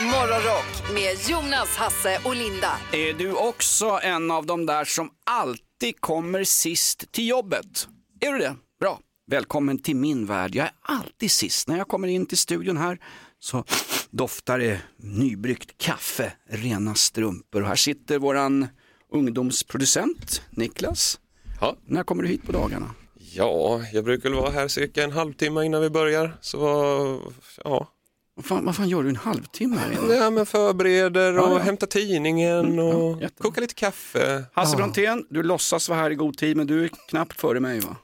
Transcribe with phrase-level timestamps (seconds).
[0.00, 2.72] Morgonrock med Jonas, Hasse och Linda.
[2.92, 7.88] Är du också en av de där som alltid kommer sist till jobbet?
[8.20, 8.56] Är du det?
[8.80, 9.00] Bra.
[9.26, 10.54] Välkommen till min värld.
[10.54, 11.68] Jag är alltid sist.
[11.68, 12.98] När jag kommer in till studion här
[13.38, 13.64] så
[14.10, 17.62] doftar det nybryggt kaffe, rena strumpor.
[17.62, 18.66] Och här sitter våran
[19.12, 21.20] ungdomsproducent Niklas.
[21.60, 21.76] Ja.
[21.86, 22.94] När kommer du hit på dagarna?
[23.14, 26.38] Ja, jag brukar vara här cirka en halvtimme innan vi börjar.
[26.40, 27.32] Så
[27.64, 27.88] ja,
[28.40, 30.14] Vad fan, vad fan gör du en halvtimme här inne?
[30.14, 31.58] ja men förbereder och Ja, ja.
[31.58, 33.42] hämtar tidningen och jättebra.
[33.42, 34.44] kokar lite kaffe.
[34.52, 37.80] Hasse Brontén, du låtsas vara här i god tid men du är knappt före mig
[37.80, 37.96] va?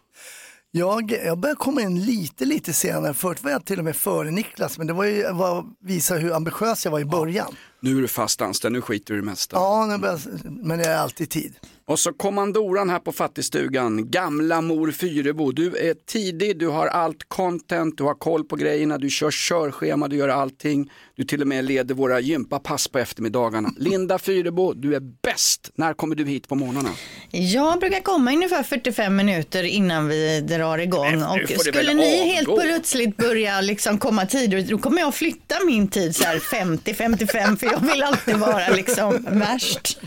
[0.70, 3.14] Jag, jag började komma in lite, lite senare.
[3.14, 6.32] Förut var jag till och med före Niklas, men det var ju var visa hur
[6.32, 7.54] ambitiös jag var i början.
[7.80, 9.56] Nu är du fast anställd, nu skiter du i det mesta.
[9.56, 9.98] Ja,
[10.44, 11.54] men jag är alltid i tid.
[11.88, 15.52] Och så kommandoran här på fattigstugan, gamla mor Fyrebo.
[15.52, 20.08] Du är tidig, du har allt content, du har koll på grejerna, du kör körschema,
[20.08, 20.90] du gör allting.
[21.18, 23.70] Du till och med leder våra gympapass på eftermiddagarna.
[23.78, 25.70] Linda Fyrebo, du är bäst.
[25.74, 26.90] När kommer du hit på morgnarna?
[27.30, 31.10] Jag brukar komma ungefär 45 minuter innan vi drar igång.
[31.10, 32.60] Men Och skulle ni helt avgå.
[32.60, 37.66] plötsligt börja liksom komma tidigare, då kommer jag flytta min tid så här 50-55 för
[37.66, 39.98] jag vill alltid vara liksom värst.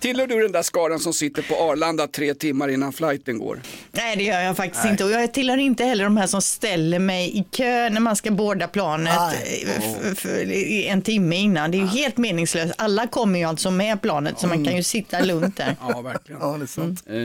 [0.00, 3.60] Tillhör du den där skaran som sitter på Arlanda tre timmar innan flighten går?
[3.92, 6.98] Nej det gör jag faktiskt inte och jag tillhör inte heller de här som ställer
[6.98, 9.66] mig i kö när man ska boarda planet Nej.
[10.04, 11.70] eh, en timme innan.
[11.70, 12.74] Det är ju helt meningslöst.
[12.78, 15.76] Alla kommer ju alltså med planet så man kan ju sitta lugnt där.
[15.88, 16.40] Ja, verkligen.
[16.40, 17.02] Ja, det är sant.
[17.06, 17.16] Eh,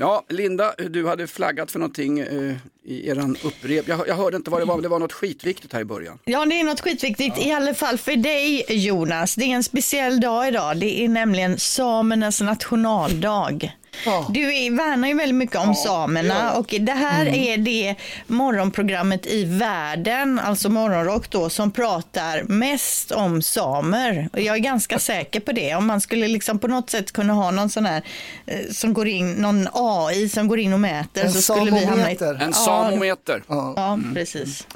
[0.00, 2.54] ja, Linda, du hade flaggat för någonting eh,
[2.86, 3.88] i eran upprep.
[3.88, 6.18] Jag, jag hörde inte vad det var, men det var något skitviktigt här i början.
[6.24, 9.34] Ja, det är något skitviktigt, i alla fall för dig Jonas.
[9.34, 10.76] Det är en speciell dag idag.
[10.76, 13.72] Det är nämligen samernas nationaldag.
[14.06, 14.26] Ja.
[14.30, 17.94] Du är, värnar ju väldigt mycket om samerna och det här är det
[18.26, 24.28] morgonprogrammet i världen, alltså morgonrock då, som pratar mest om samer.
[24.32, 25.74] Och jag är ganska säker på det.
[25.74, 28.02] Om man skulle liksom på något sätt kunna ha någon sån här
[28.46, 31.84] eh, som går in, någon AI som går in och mäter En så skulle vi
[31.84, 32.16] hamna i...
[32.16, 32.34] samometer.
[32.44, 33.42] En Ja, samometer.
[33.48, 34.66] Ja, precis.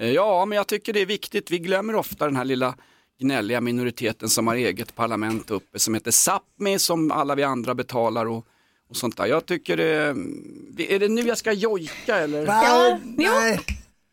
[0.00, 1.50] Eh, Ja, men jag tycker det är viktigt.
[1.50, 2.74] Vi glömmer ofta den här lilla
[3.20, 8.26] gnälliga minoriteten som har eget parlament uppe som heter Sápmi som alla vi andra betalar
[8.26, 8.46] och,
[8.90, 9.26] och sånt där.
[9.26, 12.46] Jag tycker det, är det nu jag ska jojka eller?
[12.46, 13.60] Nej, Ja, nej.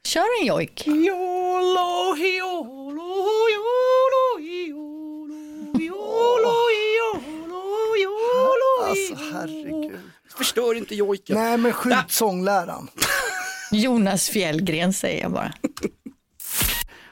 [0.05, 0.87] Kör en jojk.
[0.87, 3.15] Jolo, jolo,
[3.53, 6.55] jolo, jolo, jolo,
[6.97, 9.99] jolo, jolo, Alltså herregud.
[10.37, 11.35] Förstör inte jojken.
[11.37, 12.87] Nej, men skjut sångläraren.
[13.71, 15.53] Jonas Fjällgren säger jag bara.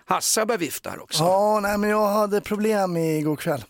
[0.06, 1.24] Hasse börjar vifta här också.
[1.24, 3.64] Ja, nej, men jag hade problem igår kväll.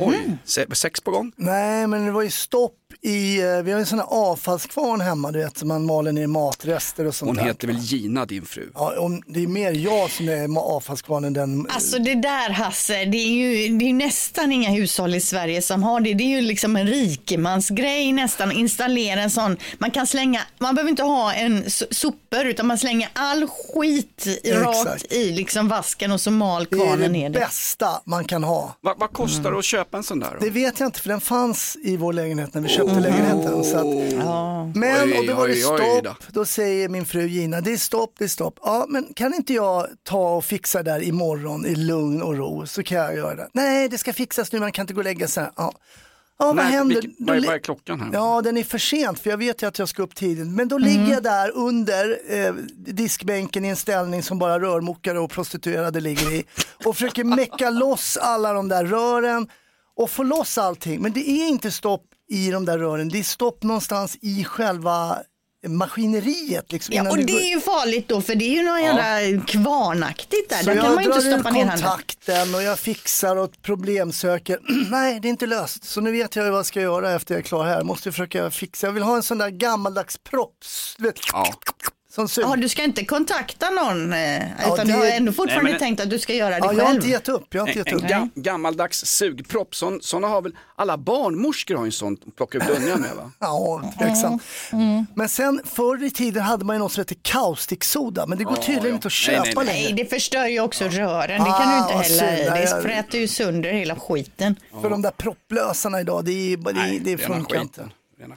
[0.00, 1.32] Oj, se- sex på gång.
[1.36, 5.30] Nej, men det var ju stopp i, eh, vi har en sån här avfallskvarn hemma,
[5.32, 7.44] du vet, som man maler ner matrester och sånt Hon där.
[7.44, 8.70] heter väl Gina din fru?
[8.74, 11.66] Ja, om, det är mer jag som är ma- avfallskvarn än den.
[11.70, 15.82] Alltså det där Hasse, det är ju det är nästan inga hushåll i Sverige som
[15.82, 16.14] har det.
[16.14, 18.52] Det är ju liksom en rikemansgrej nästan.
[18.52, 19.56] Installera en sån.
[19.78, 24.52] Man kan slänga, man behöver inte ha en sopor utan man slänger all skit i-
[24.52, 25.12] rakt Exakt.
[25.12, 27.38] i liksom vasken och så mal det är kvarnen det ner det.
[27.40, 28.76] bästa man kan ha.
[28.80, 30.30] Vad, vad kostar det att köpa en sån där?
[30.40, 30.44] Då?
[30.44, 33.64] Det vet jag inte för den fanns i vår lägenhet när vi köpte lägenheten.
[33.64, 33.86] Så att,
[34.76, 36.14] men Oj, och då var det oj, oj då.
[36.14, 38.58] stopp, då säger min fru Gina, det är stopp, det är stopp.
[38.62, 42.82] Ja, men kan inte jag ta och fixa där imorgon i lugn och ro så
[42.82, 43.48] kan jag göra det.
[43.52, 45.48] Nej, det ska fixas nu, man kan inte gå och lägga sig.
[45.56, 45.72] Ja.
[46.38, 47.02] Ja, vad Nej, händer?
[47.02, 48.10] Då vad, är, vad är klockan här?
[48.12, 50.46] Ja, den är för sent för jag vet ju att jag ska upp tidigt.
[50.46, 50.88] Men då Mm.
[50.88, 56.32] ligger jag där under eh, diskbänken i en ställning som bara rörmokare och prostituerade ligger
[56.34, 56.44] i
[56.84, 59.48] och försöker mecka loss alla de där rören
[59.96, 61.00] och få loss allting.
[61.02, 65.18] Men det är inte stopp i de där rören, det är stopp någonstans i själva
[65.68, 66.72] maskineriet.
[66.72, 69.44] Liksom, Ja, och det går- är ju farligt då för det är ju något jävla
[69.46, 70.58] kvarnaktigt där.
[70.58, 71.86] så Där kan jag man ju inte drar ur stoppa ner handen.
[71.88, 74.58] kontakten och jag fixar och problemsöker.
[74.90, 75.84] Nej, det är inte löst.
[75.84, 77.74] Så nu vet jag vad jag ska göra efter jag är klar här.
[77.76, 78.86] Jag måste försöka fixa.
[78.86, 80.94] Jag vill ha en sån där gammaldags props.
[80.98, 81.52] Du vet, Ja.
[82.10, 82.28] Som.
[82.36, 84.44] Ja, du ska inte kontakta någon eh, Ja,
[84.74, 86.66] utan det- du har ändå fortfarande Nej, men- tänkt att du ska göra det Ja,
[86.66, 86.78] själv.
[86.78, 87.46] jag har inte gett upp.
[87.54, 88.34] Jag har inte En, gett en upp.
[88.34, 92.66] ga, gammaldags sugpropp, sån, såna har väl alla barnmorskor har en sån att plocka upp
[92.66, 93.30] dunjan med va?
[93.38, 94.42] Ja, tveksamt.
[95.14, 98.56] Men sen förr i tiden hade man ju något som heter kaustiksoda, men det går
[98.56, 98.94] tydligen ja.
[98.94, 99.64] inte att Nej, köpa nej, nej.
[99.74, 100.02] Nej, längre.
[100.04, 101.28] det förstör ju också rören.
[101.44, 102.60] Det kan du Ah, inte hälla i.
[102.60, 104.56] Det fräter ju sönder hela skiten.
[104.82, 107.92] För de där propplösarna idag, det, är, det, det funkar skiten.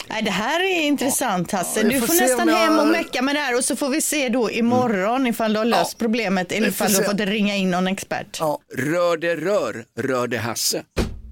[0.09, 1.81] Nej, det här är intressant Hasse.
[1.81, 3.89] Ja, du får får nästan jag- hem och mecka med det här och så får
[3.89, 7.55] vi se då imorgon ifall du har löst problemet eller ifall du har fått ringa
[7.55, 8.37] in någon expert.
[8.39, 8.59] Ja.
[8.77, 10.83] Rör det rör, rör det Hasse.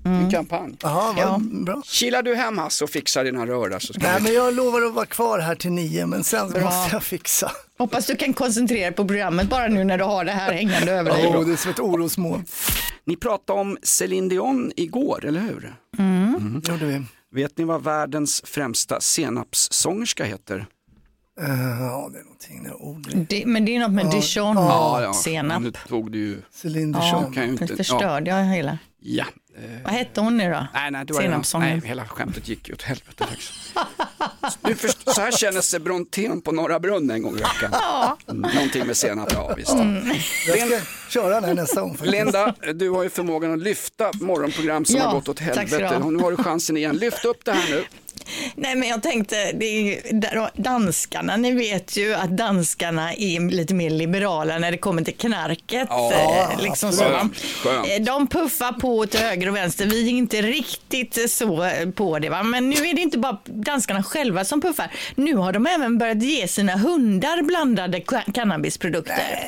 [0.06, 0.76] En kampanj.
[0.84, 1.40] Vad Ja.
[1.42, 1.82] bra.
[1.86, 4.24] Kilar du hem Hasse och fixar dina rör så ska Nej, vi...
[4.24, 6.62] men jag lovar att vara kvar här till nio, men sen Bra.
[6.64, 7.52] måste jag fixa.
[7.78, 10.92] Hoppas du kan koncentrera dig på programmet bara nu när du har det här hängande
[10.92, 11.28] över dig.
[11.28, 12.46] Oh, det är som ett orosmoln.
[13.06, 15.76] Ni pratade om Céline Dion igår, eller hur?
[16.72, 17.02] Gjorde vi.
[17.32, 20.66] Vet ni vad världens främsta senapssångerska heter?
[21.42, 21.48] Eh,
[21.82, 23.26] ja, det är någonting, är ord.
[23.30, 25.62] Det, men det är något med dijon, senap.
[25.62, 26.42] Nu tog du ju...
[26.52, 27.34] Céline Ja, Dion.
[27.34, 28.78] kan ju inte- det förstörde jag hela.
[29.04, 29.26] Ja.
[29.58, 30.68] eh, Vad hette hon nu då?
[30.74, 31.58] Nej, nej, det var det.
[31.60, 33.26] Nej, hela skämtet gick ju åt helvete.
[34.62, 37.74] Du först, så här känner sig Brontén på Norra Brunn en gång i veckan.
[38.30, 39.74] Mm, Någonting med senap, ja visst.
[40.48, 41.90] Jag ska köra den här nästa gång.
[41.98, 42.12] faktiskt.
[42.12, 46.00] Linda, du har ju förmågan att lyfta morgonprogram som Ja, har gått åt helvete.
[46.00, 46.98] nu har du chansen igen.
[46.98, 47.84] Lyft upp det här nu.
[48.56, 53.90] Nej men jag tänkte, det är danskarna, ni vet ju att danskarna är lite mer
[53.90, 55.88] liberala när det kommer till knarket.
[55.90, 57.88] Ja, eh, liksom så, skönt, skönt.
[57.90, 62.20] Eh, De puffar på till höger och vänster, vi är inte riktigt så eh, på
[62.20, 62.30] det.
[62.30, 62.44] Va?
[62.44, 64.92] Men nu är det inte bara danskarna själva som puffar.
[65.16, 68.02] Nu har de även börjat ge sina hundar blandade
[68.34, 69.40] cannabisprodukter.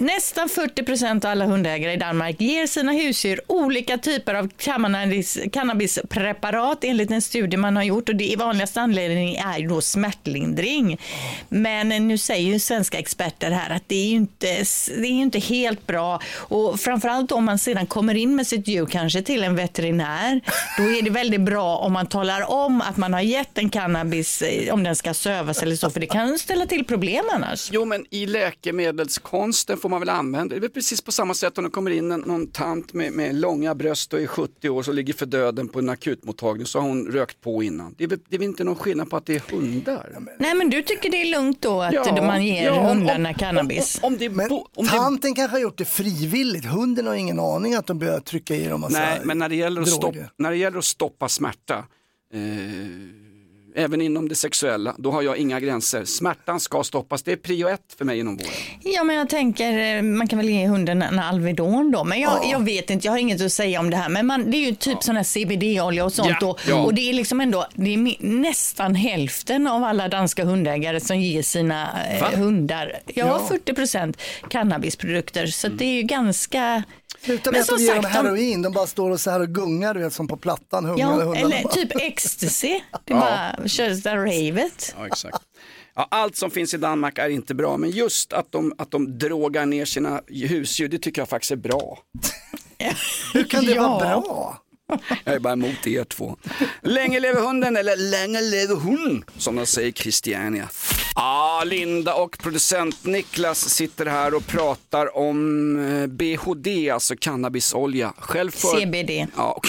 [0.00, 5.38] Nästan 40 procent av alla hundägare i Danmark ger sina husdjur olika typer av cannabis,
[5.52, 11.00] cannabispreparat enligt en studie man har gjort och det vanligaste anledningen är då smärtlindring.
[11.48, 14.46] Men nu säger ju svenska experter här att det är ju inte,
[14.86, 18.68] det är ju inte helt bra och framförallt om man sedan kommer in med sitt
[18.68, 20.40] djur kanske till en veterinär,
[20.78, 24.42] då är det väldigt bra om man talar om att man har gett en cannabis,
[24.42, 27.68] eh, om den ska sövas eller så, för det kan ställa till problem annars.
[27.72, 30.66] Jo, men i läkemedelskonsten får man väl använda det.
[30.66, 33.74] är precis på samma sätt om det kommer in en, någon tant med, med långa
[33.74, 37.06] bröst och är 70 år som ligger för döden på en akutmottagning så har hon
[37.06, 37.94] rökt på innan.
[37.98, 40.18] Det är, det är väl inte någon skillnad på att det är hundar?
[40.38, 43.28] Nej, men du tycker det är lugnt då att Ja, man ger ja, om- hundarna
[43.28, 43.98] om- cannabis?
[44.02, 46.64] Om, om, det, Men om det, tanten kanske har gjort det frivilligt.
[46.64, 49.56] Hunden har ingen aning att de börjar trycka i dem massa nej, men när det,
[49.56, 51.84] gäller att stoppa, när det gäller att stoppa smärta,
[52.34, 52.40] eh,
[53.74, 56.04] även inom det sexuella, då har jag inga gränser.
[56.04, 58.52] Smärtan ska stoppas, det är prio ett för mig inom vården.
[58.82, 62.04] Ja, men jag tänker, eh, man kan väl ge hunden en Alvedon då.
[62.04, 64.08] Men jag, jag vet inte, jag har inget att säga om det här.
[64.08, 66.36] Men man, det är ju typ sån här CBD-olja och sånt.
[66.40, 66.84] Ja, och, ja.
[66.84, 71.42] och det är liksom ändå, det är nästan hälften av alla danska hundägare som ger
[71.42, 72.28] sina eh, Va?
[72.36, 74.16] hundar, ja, 40 procent
[74.50, 75.46] cannabisprodukter.
[75.46, 76.82] Så det är ju ganska...
[77.22, 79.20] Sluta Men med att som de ger dem sagt, de- heroin, de bara står och
[79.20, 80.94] så här och gungar du vet som på plattan.
[80.98, 81.72] Ja, eller bara.
[81.72, 82.80] typ ecstasy.
[83.04, 84.94] Det är bara körs där ravet.
[84.98, 85.38] Ja, exakt.
[85.94, 89.18] Ja, allt som finns i Danmark är inte bra, men just att de, att de
[89.18, 91.98] drogar ner sina husdjur, det tycker jag faktiskt är bra.
[93.34, 93.88] Hur kan det Ja.
[93.88, 94.58] vara bra?
[95.24, 96.36] Jag är bara emot er två.
[96.82, 100.68] Länge lever hunden, eller länge lever hon, som de säger i Christiania.
[101.14, 108.12] Ah, Linda och producent Niklas sitter här och pratar om eh, BHD, alltså cannabisolja.
[108.18, 108.80] Själv för...
[108.80, 109.26] CBD.
[109.36, 109.60] Ja.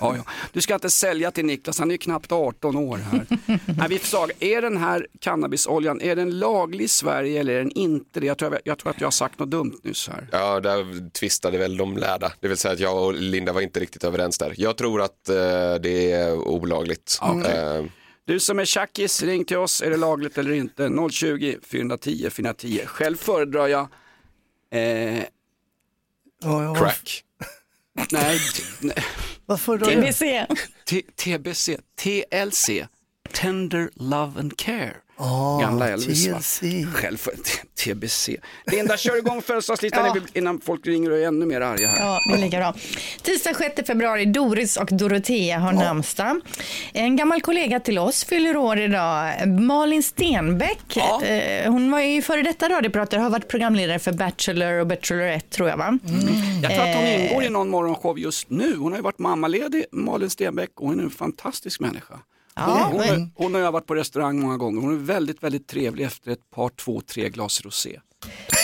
[0.00, 0.22] Ja, ja.
[0.52, 3.26] Du ska inte sälja till Niklas, han är ju knappt 18 år här.
[3.78, 7.70] Nej, vi sa, är den här cannabisoljan, är den laglig i Sverige eller är den
[7.70, 8.26] inte det?
[8.26, 10.28] Jag tror, jag, jag tror att jag har sagt något dumt nyss här.
[10.32, 12.32] Ja, där tvistade väl de lärda.
[12.40, 14.54] Det vill säga att jag och Linda var inte riktigt överens där.
[14.56, 15.34] Jag tror att eh,
[15.82, 17.18] det är olagligt.
[17.22, 17.84] Eh,
[18.24, 19.82] Du som är tjackis, ring till oss.
[19.82, 20.90] Är det lagligt eller inte?
[21.10, 22.80] 020 410 410.
[22.86, 23.88] Själv föredrar jag,
[24.72, 25.18] eh,
[26.42, 27.24] ja, crack.
[28.12, 28.40] Nej,
[29.46, 30.02] Vad föredrar du?
[30.02, 30.46] TBC.
[30.90, 32.86] T- TBC, TLC,
[33.32, 34.96] Tender Love and Care.
[35.20, 36.36] Ah, Gamla Elvis va?
[36.38, 36.60] TLC.
[36.94, 37.32] Själv för
[37.84, 38.36] TBC.
[38.66, 40.20] Linda, kör igång födelsedagslistan Ja.
[40.34, 41.98] innan folk ringer och är ännu mer arga här.
[42.06, 42.74] Ja, det är lika bra.
[43.22, 46.40] Tisdag 6 februari, Doris och Dorotea har namnsdag.
[46.92, 50.78] En gammal kollega till oss fyller år idag, Malin Stenbeck.
[50.94, 51.22] Ja.
[51.24, 55.68] Eh, Hon var ju före detta radiopratare, har varit programledare för Bachelor och Bachelorette tror
[55.68, 55.98] jag va?
[56.62, 57.24] Jag tror att hon Eh.
[57.30, 58.76] ingår i någon morgonshow just nu.
[58.76, 62.14] Hon har ju varit mammaledig, Malin Stenbeck, och hon är en fantastisk människa.
[62.58, 64.80] Ja, Hon, har, hon har jag varit på restaurang många gånger.
[64.80, 68.00] Hon är väldigt, väldigt trevlig efter ett par, två, tre glas rosé.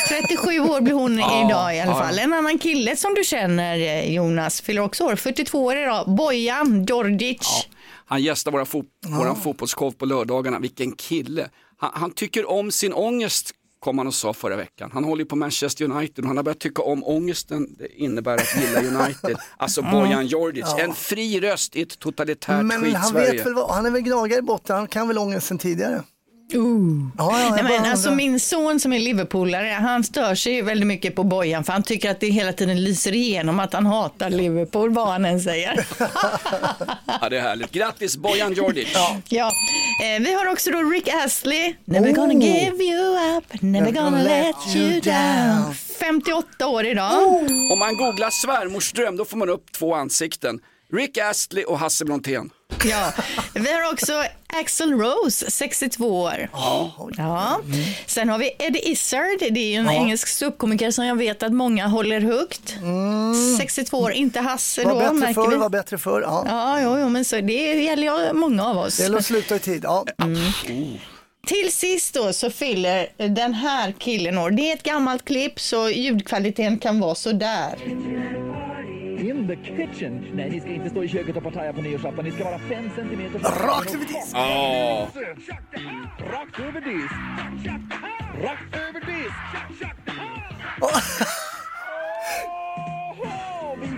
[0.08, 1.98] 37 år blir hon Ja, idag i alla ja.
[1.98, 2.18] fall.
[2.18, 6.84] En annan kille som du känner eh, Jonas fyller också år, 42 år idag, Bojan
[6.84, 7.66] Djordjic.
[8.06, 10.58] Han gästar våra fot våran fotbollsshow på lördagarna.
[10.58, 11.48] Vilken kille.
[11.76, 13.50] Han, han tycker om sin ångest,
[13.84, 14.90] kom han och sa förra veckan.
[14.92, 18.34] Han håller ju på Manchester United och han har börjat tycka om ångesten det innebär
[18.34, 19.36] att gilla United.
[19.56, 23.32] Alltså Bojan Djordjic, en fri röst i ett totalitärt Men han skit-Sverige.
[23.32, 26.02] vet väl vad, han är väl gnagare i botten, han kan väl ångesten tidigare.
[26.54, 26.60] Ja,
[27.18, 30.62] ja, jag Nej, bara men alltså min son som är Liverpoolare, han stör sig ju
[30.62, 33.86] väldigt mycket på Bojan för han tycker att det hela tiden lyser igenom att han
[33.86, 35.86] hatar Liverpool, vad han än säger.
[37.20, 37.70] Ja, det är härligt.
[37.72, 38.88] Grattis Bojan Djordjic.
[39.28, 39.50] ja.
[40.02, 42.14] eh, vi har också då Rick Astley, Never Oh.
[42.14, 45.74] gonna give you up, never gonna let you down.
[46.00, 47.12] 58 år idag.
[47.72, 50.60] Om man googlar svärmors dröm då får man upp två ansikten.
[50.92, 52.50] Rick Astley och Hasse Brontén.
[52.84, 53.12] Ja,
[53.54, 54.12] vi har också
[54.46, 56.48] Axel Rose, 62 år.
[57.16, 57.60] Ja.
[58.06, 61.52] Sen har vi Eddie Izzard, det är ju en engelsk ståuppkomiker som jag vet att
[61.52, 62.74] många håller högt.
[63.58, 65.56] 62 år, inte Hasse Var då bättre förr, vi.
[65.56, 66.20] var bättre förr.
[66.22, 66.44] Ja.
[66.48, 67.52] Ja, jo, jo, men så det
[67.82, 68.96] gäller ju många av oss.
[68.96, 69.80] Det gäller att sluta i tid.
[69.84, 70.04] Ja.
[71.46, 74.50] Till sist då så fyller den här killen år.
[74.50, 77.74] Det är ett gammalt klipp så ljudkvaliteten kan vara sådär.
[79.44, 80.24] In the kitchen.
[80.34, 82.24] Nej, ni ska inte stå i köket och partaja på nyårsafton.
[82.24, 84.36] Ni ska vara fem centimeter Rakt över disk.
[86.32, 87.14] Rakt över disk.
[88.42, 89.34] Rakt över disk.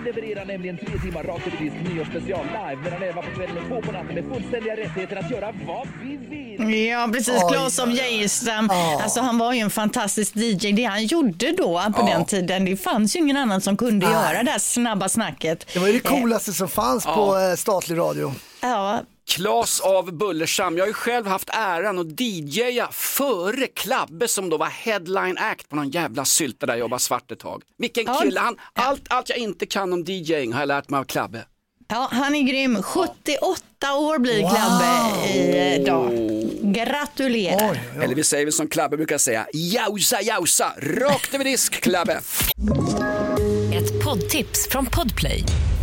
[0.07, 3.81] Levererar nämligen tre timmar rakt över disk nyårsspecial live mellan 11 på kvällen och 2
[3.81, 6.87] på natten med fullständiga rättigheter att göra vad vi vill.
[6.87, 7.43] Ja, precis.
[7.43, 7.97] Oj, Claes av oj, oj.
[7.97, 8.69] Geijerstam.
[9.03, 10.71] Alltså, han var ju en fantastisk DJ.
[10.71, 14.43] Det han gjorde då på den tiden, det fanns ju ingen annan som kunde göra
[14.43, 15.67] det här snabba snacket.
[15.73, 18.33] Det var ju det coolaste som fanns på eh, statlig radio.
[18.61, 20.77] Ja, Klas av Bullersam.
[20.77, 25.69] Jag har ju själv haft äran att DJa före Klabbe som då var headline act
[25.69, 27.63] på någon jävla sylta där jag jobbade svart ett tag.
[27.77, 31.03] Vilken kille, han, allt, allt jag inte kan om DJing har jag lärt mig av
[31.03, 31.45] Klabbe.
[31.87, 32.83] ja, han är grym.
[32.83, 35.27] 78 år blir Klabbe
[35.75, 36.11] idag.
[36.73, 37.71] Gratulerar.
[37.71, 42.21] Oj, oj, Eller vi säger som Klabbe brukar säga, jausa jausa, rakt över disk Klabbe.
[43.73, 45.43] Ett poddtips från Podplay.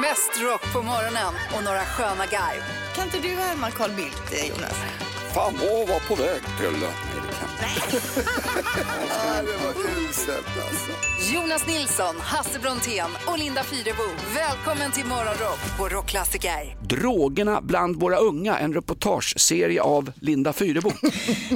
[0.00, 2.62] Mest rock på morgonen och några sköna garv.
[2.94, 4.76] Kan inte du härma Carl Bildt, eh, Jonas?
[5.34, 6.86] Fan vad var på väg till...
[7.74, 9.44] Det kan
[11.32, 14.02] Jonas Nilsson, Hasse Brontén och Linda Fyrebo.
[14.34, 16.76] Välkommen till Morgonrock på Rockklassiker.
[16.82, 20.92] Drogerna bland våra unga, en reportageserie av Linda Fyrebo.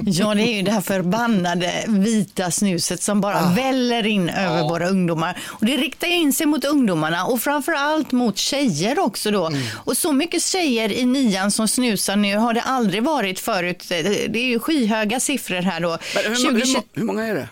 [0.07, 4.89] Ja, det är ju det här förbannade vita snuset som bara väller in över våra
[4.89, 5.39] ungdomar.
[5.47, 9.51] Och det riktar ju in sig mot ungdomarna och framför allt mot tjejer också då.
[9.85, 13.85] Och så mycket tjejer i nian som snusar nu har det aldrig varit förut.
[13.89, 15.99] Det är ju skyhöga siffror här då.
[16.15, 17.49] Hur, hur, 20, hur, hur många är det?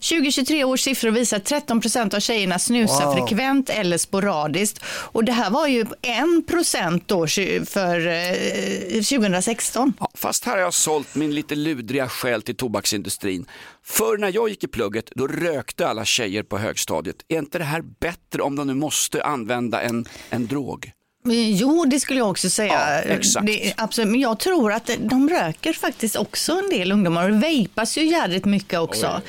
[0.00, 3.14] 2023 års siffror visar att 13 procent av tjejerna snusar Wow.
[3.14, 4.84] frekvent eller sporadiskt.
[4.88, 7.26] Och det här var ju 1 procent då
[7.66, 9.92] för eh, 2016.
[10.00, 13.46] Ja, fast här har jag sålt min lite ludriga själ till tobaksindustrin.
[13.84, 17.16] För när jag gick i plugget, då rökte alla tjejer på högstadiet.
[17.28, 20.92] Är inte det här bättre om de nu måste använda en, en drog?
[21.30, 22.72] Jo, det skulle jag också säga.
[22.72, 23.46] Ja, exakt.
[23.46, 24.10] Det, absolut.
[24.10, 28.04] Men jag tror att de röker faktiskt också en del ungdomar och det vejpas ju
[28.06, 29.20] jävligt mycket också.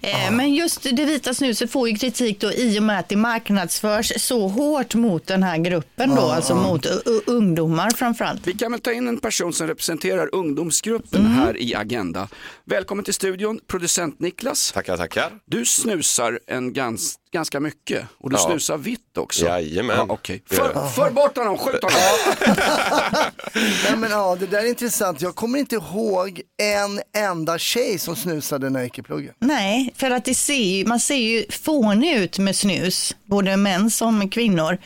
[0.00, 3.16] Eh, Men just det vita snuset får ju kritik då i och med att det
[3.16, 6.86] marknadsförs så hårt mot den här gruppen då, alltså mot
[7.26, 8.46] ungdomar framförallt.
[8.46, 12.28] Vi kan väl ta in en person som representerar ungdomsgruppen här i Agenda.
[12.64, 14.72] Välkommen till studion, producent Niklas.
[14.72, 15.30] Tackar, tackar.
[15.46, 18.42] Du snusar en gans, ganska mycket och du Ja.
[18.46, 19.44] snusar vitt också.
[19.46, 19.96] Jajamän.
[19.96, 21.98] Ja, gör för, för bort honom, skjut honom.
[23.84, 25.20] Nej, men, ja, det där är intressant.
[25.22, 29.36] Jag kommer inte ihåg en enda tjej som snusade när jag gick i plugget.
[29.38, 34.30] Nej, för att det ser man ser ju fånig ut med snus, både män som
[34.30, 34.78] kvinnor.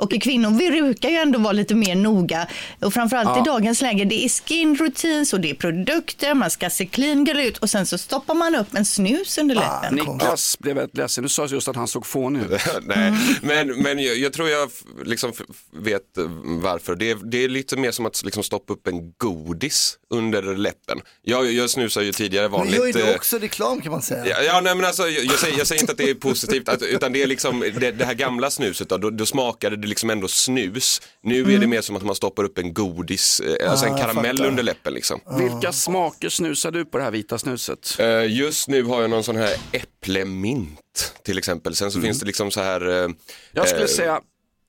[0.00, 2.46] Och kvinnor brukar ju ändå vara lite mer noga.
[2.80, 6.70] Och framförallt i dagens läge, det är skin routines och det är produkter, man ska
[6.70, 9.94] se clean girl ut och sen så stoppar man upp en snus under läppen.
[9.94, 12.50] Niklas blev väldigt ledsen, du sa just att han såg fånig ut.
[12.82, 14.70] Nej, men, men jag, jag tror jag
[15.04, 15.32] liksom
[15.72, 16.96] vet eh, varför.
[16.96, 21.00] Det är, det är lite mer som att liksom stoppa upp en godis under läppen.
[21.22, 22.76] Jag, jag snusar ju tidigare Men vanligt.
[22.76, 24.26] gör ju du eh, också reklam kan man säga.
[24.26, 26.68] Ja, ja nej, men alltså, jag, jag, säger, jag säger inte att det är positivt,
[26.68, 29.88] att, utan det är liksom det, det här gamla snuset då, då, då smakade det
[29.90, 31.02] liksom ändå snus.
[31.22, 33.98] Nu är det mer som att man stoppar upp en godis, eh, alltså en Ah,
[33.98, 35.20] jag karamell under läppen liksom.
[35.38, 37.96] Vilka smaker snusar du på det här vita snuset?
[37.98, 41.74] Eh, just nu har jag någon sån här äpplemint till exempel.
[41.74, 43.04] Sen så finns det liksom så här.
[43.04, 43.08] eh,
[43.52, 44.20] Jag skulle eh, säga,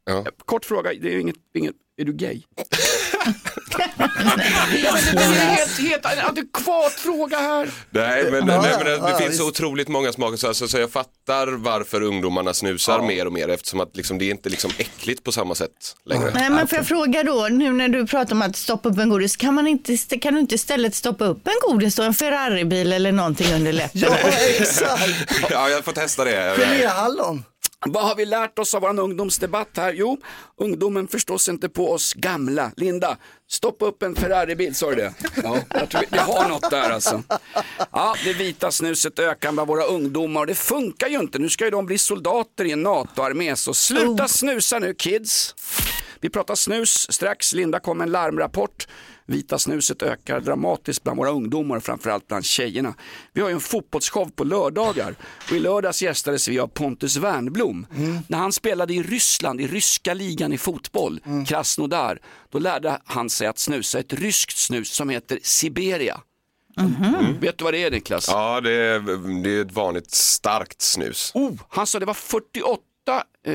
[0.05, 0.25] ja.
[0.45, 2.41] kort fråga, det är inget, inget är du gay?
[4.83, 7.69] Ja, men det är en helt, helt adekvat fråga här.
[7.89, 10.47] Nej men, Ja, nej, men det, ja, det ja, finns så otroligt många smaker så,
[10.47, 14.31] alltså, så jag fattar varför ungdomarna snusar mer och mer eftersom att liksom, det är
[14.31, 16.31] inte liksom äckligt på samma sätt längre.
[16.33, 19.09] Nej, men får jag fråga då, nu när du pratar om att stoppa upp en
[19.09, 22.93] godis, kan, man inte, kan du inte istället stoppa upp en godis och en Ferraribil
[22.93, 24.01] eller någonting under läppen?
[24.01, 24.15] Ja,
[24.59, 25.49] exakt.
[25.49, 26.55] Ja, jag får testa det.
[26.57, 27.43] Geléhallon.
[27.85, 29.93] Vad har vi lärt oss av vår ungdomsdebatt här?
[29.93, 30.17] Jo,
[30.57, 32.71] ungdomen förstås inte på oss gamla.
[32.77, 33.17] Linda,
[33.49, 35.13] stoppa upp en Ferrari-bil, sa du det?
[35.43, 37.23] Ja, jag tror vi, vi har något där alltså.
[37.91, 41.39] Ja, det vita snuset ökar bland våra ungdomar och det funkar ju inte.
[41.39, 45.55] Nu ska ju de bli soldater i en NATO-armé, så sluta snusa nu kids.
[46.19, 47.53] Vi pratar snus strax.
[47.53, 48.87] Linda kom med en larmrapport.
[49.31, 52.93] Vita snuset ökar dramatiskt bland våra ungdomar, framförallt bland tjejerna.
[53.33, 55.15] Vi har ju en fotbollsshow på lördagar
[55.49, 57.87] och i lördags gästades vi av Pontus Wernbloom.
[58.27, 62.19] När han spelade i Ryssland, i ryska ligan i fotboll, Krasnodar,
[62.49, 66.21] då lärde han sig att snusa ett ryskt snus som heter Siberia.
[67.39, 68.27] Vet du vad det är Niklas?
[68.27, 68.99] Ja, det är,
[69.43, 71.31] det är ett vanligt starkt snus.
[71.33, 72.81] Oh, han sa det var 48,
[73.45, 73.53] eh,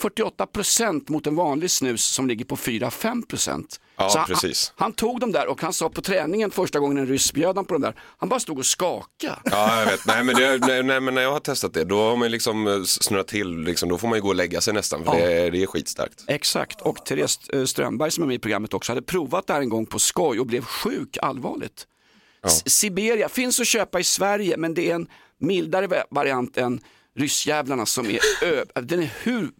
[0.00, 3.80] 48 procent mot en vanlig snus som ligger på 4-5 procent.
[3.96, 4.72] Ja, Så han, precis.
[4.76, 7.64] Han, tog dem där och han sa på träningen första gången en ryss bjöd han
[7.64, 9.38] på dem där, han bara stod och skakade.
[9.44, 10.06] Ja, jag vet.
[10.06, 12.66] Nej men, det, nej, nej, men när jag har testat det, då har man liksom
[12.66, 15.26] eh, snurrat till, liksom, då får man ju gå och lägga sig nästan, för Ja.
[15.26, 16.24] det, är, det är skitstarkt.
[16.26, 19.60] Exakt, och Therese eh, Strömberg som är med i programmet också hade provat det här
[19.60, 21.86] en gång på skoj och blev sjuk allvarligt.
[22.46, 25.06] S- Siberia finns att köpa i Sverige men det är en
[25.40, 26.80] mildare va- variant än
[27.16, 29.50] ryssjävlarna som är ö- den är hur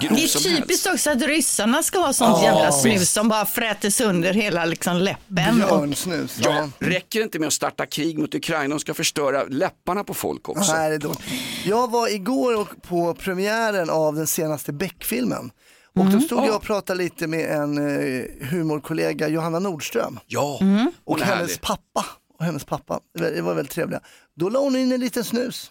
[0.00, 4.32] Det är typiskt också att ryssarna ska ha sånt jävla snus som bara fräter sönder
[4.32, 5.62] hela liksom, läppen.
[5.62, 6.38] Och, Björnsnus.
[6.44, 6.50] Ja.
[6.78, 10.14] Ja, räcker det inte med att starta krig mot Ukraina, de ska förstöra läpparna på
[10.14, 10.72] folk också.
[10.72, 11.16] Nej, det är.
[11.64, 15.50] Jag var igår och på premiären av den senaste Beck-filmen.
[15.98, 20.18] Och då stod jag och pratade lite med en eh, humorkollega, Johanna Nordström.
[20.26, 20.60] Ja, Och
[21.04, 21.60] hon är hennes härlig.
[21.60, 22.06] pappa.
[22.38, 23.00] Och hennes pappa.
[23.18, 24.00] Det var väldigt trevliga.
[24.36, 25.70] Då la hon in en liten snus.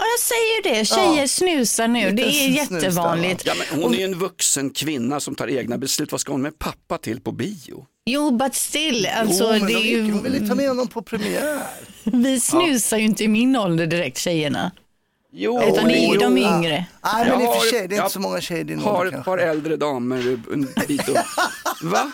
[0.00, 1.28] Ja, jag säger det, tjejer Ja.
[1.28, 3.42] snusar nu, det är jättevanligt.
[3.46, 6.12] Ja, men hon är ju en vuxen kvinna som tar egna beslut.
[6.12, 7.86] Vad ska hon med pappa till på bio?
[8.06, 10.88] Jo, but still, alltså, Jo, men det de är ju, Hon ville ta med honom
[10.88, 11.58] på premiär.
[12.04, 14.70] vi snusar ju inte i min ålder direkt, tjejerna.
[15.32, 16.56] Jo, Utan det är ju de Ja.
[16.58, 16.84] yngre.
[17.04, 18.78] Nej, men i och för har- sig, det är inte så många tjejer i din
[18.78, 19.30] har ålder ett kanske.
[19.30, 21.16] par äldre damer en bit upp.
[21.82, 22.12] Va?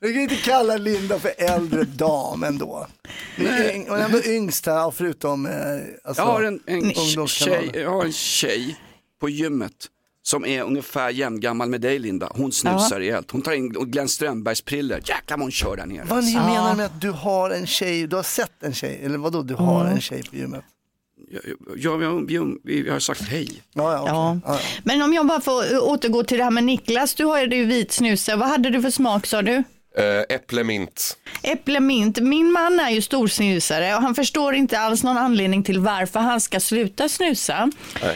[0.00, 2.86] Du kan inte kalla Linda för äldre dam ändå.
[3.36, 5.52] Hon är yng- hon är ändå yngst här, förutom eh,
[6.04, 6.92] alltså, Jag har en, en,
[7.28, 8.76] tjej, jag har en tjej
[9.20, 9.72] på gymmet
[10.22, 12.32] som är ungefär jämngammal med dig Linda.
[12.34, 13.30] Hon snusar rejält.
[13.30, 14.96] Hon tar in Glenn Strömbergs priller.
[14.96, 16.04] Jäklar vad hon kör där nere.
[16.08, 19.18] Vad ni menar med att du har en tjej, du har sett en tjej, eller
[19.18, 20.64] vadå du har en tjej på gymmet?
[21.76, 22.00] Jag,
[22.64, 23.62] vi har sagt hej.
[23.72, 24.12] Ja, ja, okej.
[24.14, 24.40] Ja.
[24.44, 24.54] ja.
[24.54, 24.60] ja.
[24.84, 27.92] Men om jag bara får återgå till det här med Niklas, du har ju vit
[27.92, 28.28] snus.
[28.28, 29.62] Vad hade du för smak sa du?
[29.98, 31.16] Äh, äpplemint.
[31.42, 32.20] Äpplemint.
[32.20, 36.40] Min man är ju storsnusare och han förstår inte alls någon anledning till varför han
[36.40, 37.70] ska sluta snusa.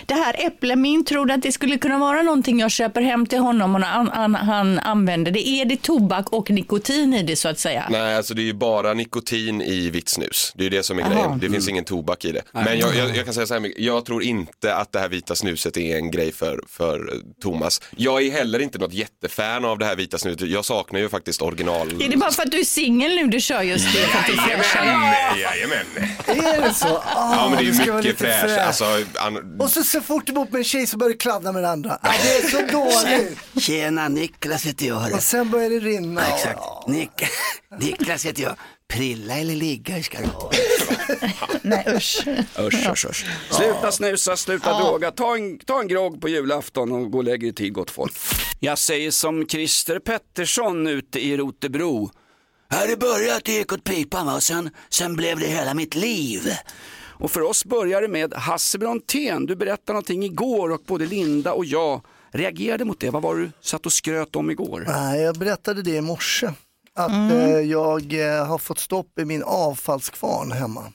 [0.07, 3.39] Det här äpplemint, tror du att det skulle kunna vara någonting jag köper hem till
[3.39, 5.49] honom och han, han, han använder det?
[5.49, 7.87] Är det tobak och nikotin i det så att säga?
[7.91, 10.53] Nej, alltså det är ju bara nikotin i vitt snus.
[10.55, 11.39] Det är ju det som är grejen.
[11.39, 12.43] Det finns ingen tobak i det.
[12.53, 15.09] Men jag, jag, jag kan säga så här mycket, jag tror inte att det här
[15.09, 17.83] vita snuset är en grej för, för eh, Thomas.
[17.97, 20.49] Jag är heller inte något jättefan av det här vita snuset.
[20.49, 21.64] Jag saknar ju faktiskt original.
[21.69, 23.99] Är det bara för att du är singel nu du kör just det?
[23.99, 24.87] För att du är fräschare?
[24.87, 25.87] Jajamän, jajamän.
[26.57, 26.87] Är det så?
[26.87, 27.03] Ah,
[27.37, 28.41] Ja men det är mycket fräscht.
[28.41, 28.59] fräsch.
[28.67, 28.85] Alltså,
[29.19, 29.57] an...
[29.61, 31.71] Och så så fort du bor med en tjej så börjar du kladda med den
[31.71, 31.99] andra.
[32.03, 33.39] Ah, det är så dåligt.
[33.67, 35.13] Tjena, Niklas heter jag.
[35.13, 36.27] Och sen börjar det rinna.
[36.27, 36.59] Exakt.
[36.89, 37.11] Nick,
[37.81, 38.55] Niklas heter jag.
[38.95, 40.51] Prilla eller ligga ska du ha.
[41.63, 42.27] Nej usch.
[42.59, 43.27] Usch, usch, usch.
[43.51, 45.11] Sluta snusa, sluta droga.
[45.11, 48.13] Ta en, ta en grogg på julafton och gå och lägg i tid gott folk.
[48.61, 52.11] Jag säger som Christer Pettersson ute i Rotebro.
[52.71, 54.35] Ja, det började i Ekot pipan va?
[54.35, 56.41] och sen, sen blev det hela mitt liv.
[57.19, 59.47] Och för oss börjar det med Hasse Brontén.
[59.47, 62.01] Du berättade någonting igår och både Linda och jag
[62.33, 63.11] reagerade mot det.
[63.11, 64.85] Vad var det du satt och skröt om igår?
[64.89, 66.51] Nej, jag berättade det i morse.
[66.95, 70.93] Att eh, jag eh, har fått stopp i min avfallskvarn hemma.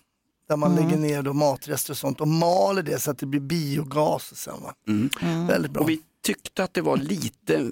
[0.48, 3.42] Där man lägger ner då matrester och sånt och maler det så att det blir
[3.42, 4.54] biogas sen.
[4.64, 4.74] Va?
[5.48, 5.84] Väldigt bra.
[5.84, 7.72] Och vi tyckte att det var lite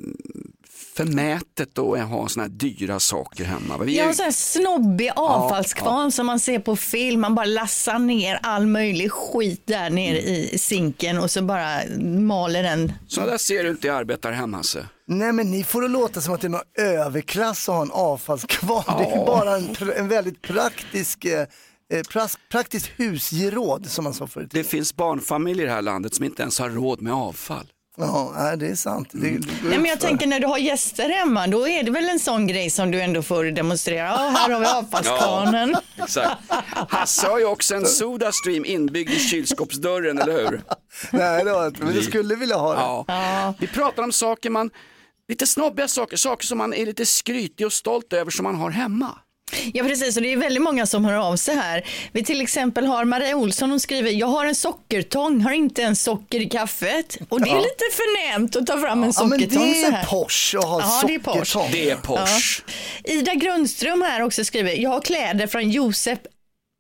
[0.97, 3.77] förmätet att ha såna här dyra saker hemma.
[3.77, 7.21] Vi Jag är har en sån här snobbig avfallskvarn som man ser på film.
[7.21, 12.63] Man bara lassar ner all möjlig skit där nere i sinken och så bara maler
[12.63, 12.93] den.
[13.07, 14.88] Sådana där ser du inte i arbetarhem Hasse.
[15.07, 17.91] Nej men ni får det låta som att det är någon överklass att ha en
[17.91, 18.97] avfallskvarn.
[18.97, 21.39] Det är bara en, pr- en väldigt praktisk, eh,
[21.93, 24.49] eh, pras- praktiskt husgeråd som man sa förut.
[24.51, 27.67] Det finns barnfamiljer i det här landet som inte ens har råd med avfall.
[27.99, 29.10] Ja, nej, det är sant.
[29.12, 31.91] Det, det går Nej, men jag tänker när du har gäster hemma, då är det
[31.91, 34.07] väl en sån grej som du ändå får demonstrera.
[34.07, 35.75] Ja, här har vi avfallskvarnen.
[36.03, 36.41] Exakt.
[36.89, 40.62] Hasse har ju också en Sodastream inbyggd i kylskåpsdörren, eller hur?
[41.12, 43.13] Nej, det var inte, men jag skulle vilja ha det.
[43.13, 43.53] Ja.
[43.60, 44.69] Vi pratar om saker man,
[45.27, 48.69] lite snobbiga saker, saker som man är lite skrytig och stolt över som man har
[48.71, 49.19] hemma.
[49.73, 51.86] Ja precis, och det är väldigt många som hör av sig här.
[52.12, 56.01] Vi till exempel har Maria Olsson, hon skriver, jag har en sockertång, har inte ens
[56.03, 57.17] socker i kaffet.
[57.29, 57.60] Och det är Ja.
[57.60, 60.03] lite förnämt att ta fram en Ja, men sockertång det är.
[60.05, 61.45] Porsche att ha Ja, det är Porsche.
[61.45, 61.71] sockertång.
[61.71, 62.63] Det är Porsche.
[63.03, 63.13] Ja.
[63.13, 66.19] Ida Grundström här också skriver, jag har kläder från Josef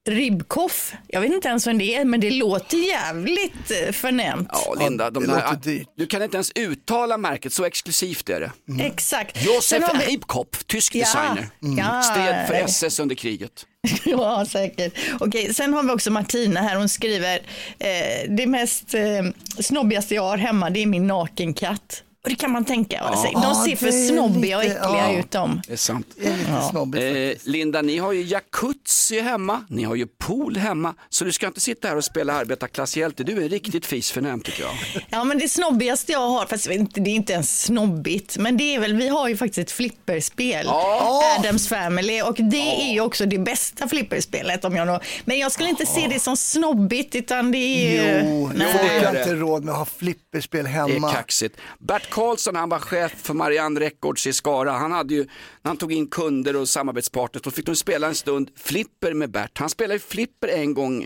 [0.07, 0.93] Ribkoff.
[1.07, 4.49] Jag vet inte ens vem det är, men det låter jävligt eh, förnämt.
[4.51, 8.51] Ja, Linda, de där, du kan inte ens uttala märket, så exklusivt är det.
[8.83, 9.45] Exakt.
[9.45, 10.99] Josef vi- Reibkopf, tysk Ja.
[10.99, 11.47] designer.
[11.77, 12.01] Ja.
[12.01, 13.65] Stred för SS under kriget.
[14.05, 14.93] Ja, säkert.
[15.19, 16.75] Okej, sen har vi också Martina här.
[16.75, 17.35] Hon skriver,
[17.79, 19.01] eh, det mest eh,
[19.59, 22.03] snobbigaste jag har hemma, det är min nakenkatt.
[22.27, 23.31] Och det kan man tänka sig.
[23.33, 25.19] De Ja, ser för snobbiga och äckliga ja.
[25.19, 25.61] ut de.
[25.67, 26.07] Det är sant.
[26.19, 27.03] Det är lite snobbigt.
[27.45, 31.47] Eh, Linda, ni har ju jacuzzi hemma, ni har ju pool hemma, så du ska
[31.47, 33.23] inte sitta här och spela arbetarklasshjälte.
[33.23, 35.03] Du är riktigt fisförnäm tycker jag.
[35.09, 38.75] Ja, men det snobbigaste jag har, fast jag det är inte ens snobbigt, men det
[38.75, 40.67] är väl, vi har ju faktiskt ett flipperspel,
[41.39, 44.99] Adams Family, och det är ju också det bästa flipperspelet om jag nå.
[45.25, 48.21] Men jag skulle inte se det som snobbigt, utan det är ju...
[48.29, 48.67] Jo, Nej.
[48.99, 51.11] är har inte råd med att ha flipperspel Det är hemma.
[51.13, 51.57] kaxigt.
[51.79, 54.71] Bert Karlsson, han var chef för Marianne Records i Skara.
[54.71, 55.23] Han hade ju,
[55.61, 59.31] när han tog in kunder och samarbetspartners, då fick de spela en stund flipper med
[59.31, 59.57] Bert.
[59.57, 61.05] Han spelade ju flipper en gång,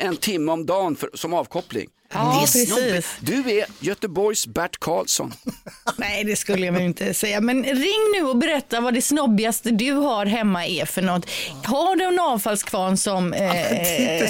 [0.00, 1.88] en timme om dagen för, som avkoppling.
[2.12, 3.16] Ja, precis.
[3.20, 5.32] Du är Göteborgs Bert Karlsson.
[5.96, 7.40] Nej, det skulle jag väl inte säga.
[7.40, 11.30] Men ring nu och berätta vad det snobbigaste du har hemma är för något.
[11.64, 13.32] Har du en avfallskvarn som...
[13.32, 14.28] Eh, eller,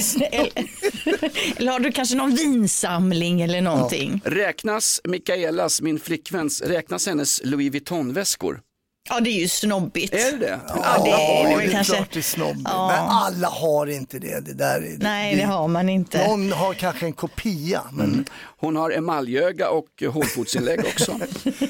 [1.57, 4.21] eller har du kanske någon vinsamling eller någonting?
[4.25, 8.61] Räknas Mikaelas, min flickväns, räknas hennes Louis Vuitton-väskor?
[9.09, 10.15] Ja, det är ju snobbigt.
[10.15, 10.61] Är det det?
[10.69, 11.95] Ja, det är det Ja, det är kanske.
[11.95, 12.69] klart det är snobbigt.
[12.73, 12.87] Ja.
[12.89, 14.41] Men alla har inte det.
[14.41, 16.29] det, där, är- Nej, det har man inte.
[16.29, 17.83] Någon har kanske en kopia.
[17.93, 18.25] Men,
[18.59, 21.13] Hon har emaljöga och hålfotsinlägg också.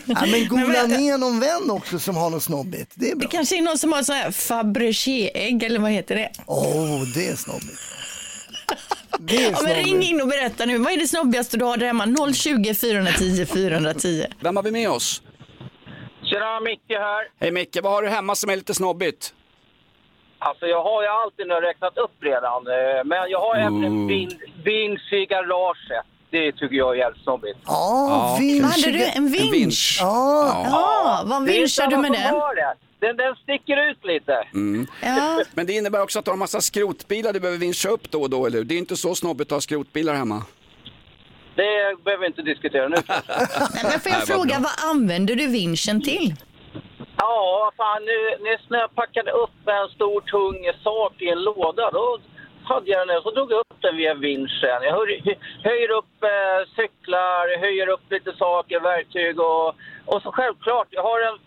[0.04, 2.90] ja, men gola ner någon vän också som har något snobbigt.
[2.94, 3.28] Det är Det bra.
[3.28, 6.30] kanske är någon som har sån här Fabergé-ägg eller vad heter det?
[6.46, 7.78] Åh, det är snobbigt.
[9.20, 10.78] Det är Ja, men ring in och berätta nu.
[10.78, 12.32] Vad är det snobbigaste du har där hemma?
[12.34, 14.26] 020 410 410.
[14.40, 15.22] Vem har vi med oss?
[16.26, 17.28] Tjena, Micke här.
[17.40, 19.34] Hej Micke, vad har du hemma som är lite snobbigt?
[20.38, 24.06] Alltså jag har ju alltid nu räknat upp redan, eh, men jag har även en
[24.06, 24.30] vin,
[24.64, 26.06] vinsch i garaget.
[26.30, 27.58] Det tycker jag är jävligt snobbigt.
[27.66, 28.64] Ja, vinsch.
[28.64, 29.52] Hade du en vinsch?
[29.52, 29.98] vinsch.
[30.00, 32.34] Ja, Ja, vad vinschar du med den?
[32.98, 34.32] Den, den sticker ut lite.
[35.02, 35.42] Ja.
[35.54, 38.22] Men det innebär också att du har en massa skrotbilar du behöver vinscha upp då
[38.22, 38.64] och då, eller hur?
[38.64, 40.42] Det är inte så snobbigt att ha skrotbilar hemma.
[41.56, 42.96] Det behöver vi inte diskutera nu.
[43.08, 44.68] Nej, men får jag vad fråga, bra.
[44.68, 46.34] vad använder du vinschen till?
[47.16, 51.90] ja, fan, nu, nyss när jag packade upp en stor tung sak i en låda,
[51.90, 52.18] då
[52.64, 54.78] hade jag den och så drog jag upp den via vinschen.
[54.82, 59.68] Jag höj, höjer upp eh, cyklar, höjer upp lite saker, verktyg och,
[60.04, 61.38] och så självklart, jag har en,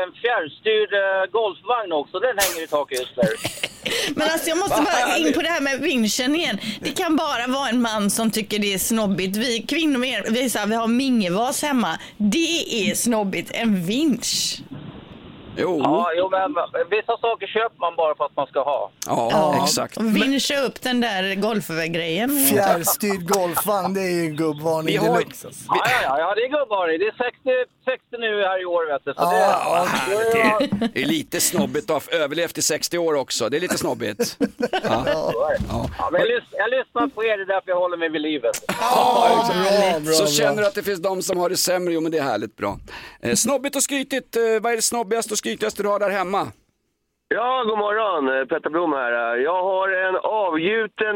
[0.00, 3.22] en fjärrstyrd eh, golfvagn också, den hänger i taket just nu.
[4.14, 6.58] Men alltså jag måste bara in på det här med vinschen igen.
[6.80, 9.36] Det kan bara vara en man som tycker det är snobbigt.
[9.36, 11.98] Vi kvinnor, vi, så här, vi har mingevas hemma.
[12.16, 13.50] Det är snobbigt.
[13.54, 14.60] En vinsch.
[15.56, 16.54] Jo, Ja, jo, men
[16.90, 18.90] vissa saker köper man bara för att man ska ha.
[19.06, 20.00] ja, exakt.
[20.00, 22.30] Vinscha upp den där golfgrejen.
[22.50, 25.46] Fjärrstyrd golfvagn, det är ju gubbvarning Vi har- deluxe.
[25.46, 25.64] Alltså.
[25.68, 26.88] Ja, ja, ja, ja det är gubbar.
[26.88, 27.50] Det är 60,
[27.84, 29.12] 60 nu här i år, vet du.
[29.14, 29.86] Så Ja, det, ja,
[30.34, 33.48] ja, ja, Det är lite snobbigt att ha överlevt i 60 år också.
[33.48, 34.36] Det är lite snobbigt.
[34.82, 35.32] Ja.
[35.68, 38.20] ja, men jag, lys jag lyssnar på er, det är därför jag håller mig vid
[38.20, 38.66] livet.
[38.66, 40.32] bra, bra, Så bra.
[40.32, 42.56] känner du att det finns de som har det sämre, jo men det är härligt
[42.56, 42.78] bra.
[43.22, 46.52] Eh, snobbigt och skrytigt, eh, vad är det snobbigaste och skrytigaste du har där hemma?
[47.28, 48.22] Ja, god morgon.
[48.34, 49.36] Eh, Petter Blom här.
[49.36, 51.14] Jag har en avgjuten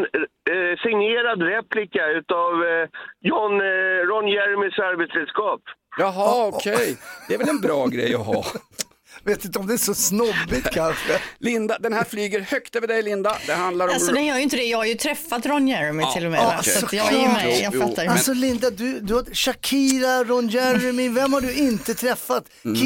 [0.53, 2.85] eh, signerad replika utav eh,
[3.31, 5.61] John, eh, Ron Jeremys arbetsredskap.
[5.99, 6.99] Jaha, okej.
[7.29, 8.45] Det är väl en bra grej att ha.
[9.25, 11.15] Vet inte om det är så snobbigt kanske.
[11.39, 13.33] Linda, den här flyger högt över dig Linda.
[13.47, 13.93] Det handlar om...
[13.95, 14.63] Alltså den gör ju inte det.
[14.65, 16.41] Jag har ju träffat Ron Jeremy till och med.
[16.41, 16.63] Ja, va?
[16.63, 17.61] Så att jag är ju med.
[17.61, 18.09] Jag Jo, fattar ju.
[18.09, 22.45] Alltså Linda, du, du har Shakira, Ron Jeremy, vem har du inte träffat?
[22.65, 22.77] Mm.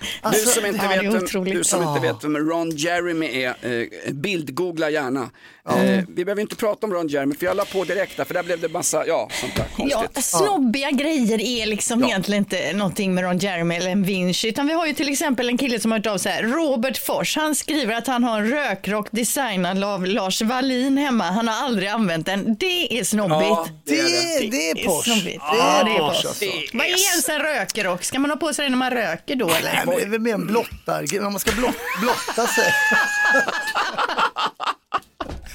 [0.00, 0.22] Kinnaman.
[0.22, 4.12] Du Alltså, som, inte vet, vem, du som inte vet vem Ron Jeremy är, eh,
[4.12, 5.30] bildgoogla gärna.
[5.78, 8.34] Eh, vi behöver inte prata om Ron Jeremy för jag la på direkt där, för
[8.34, 10.24] där blev det massa, ja, sånt där Ja, konstigt.
[10.24, 12.06] snobbiga grejer är liksom Ja.
[12.06, 14.44] egentligen inte någonting med Ron Jeremy eller en vinsch.
[14.44, 16.96] Utan vi har ju till exempel en kille som har hört av sig här, Robert
[16.98, 17.36] Fors.
[17.36, 21.24] Han skriver att han har en rökrock designad av Lars Wallin hemma.
[21.24, 22.56] Han har aldrig använt den.
[22.60, 23.40] Det är snobbigt.
[23.50, 25.10] Ja, det, är, det är Det är Porsche.
[25.12, 25.38] snobbigt.
[25.40, 26.44] Ja, det är Porsche, alltså.
[26.72, 28.04] Vad är ens en rökrock?
[28.04, 29.72] Ska man ha på sig den när man röker då eller?
[29.72, 32.72] Nej, men det är väl mer en blottar, när man ska blott, blotta sig.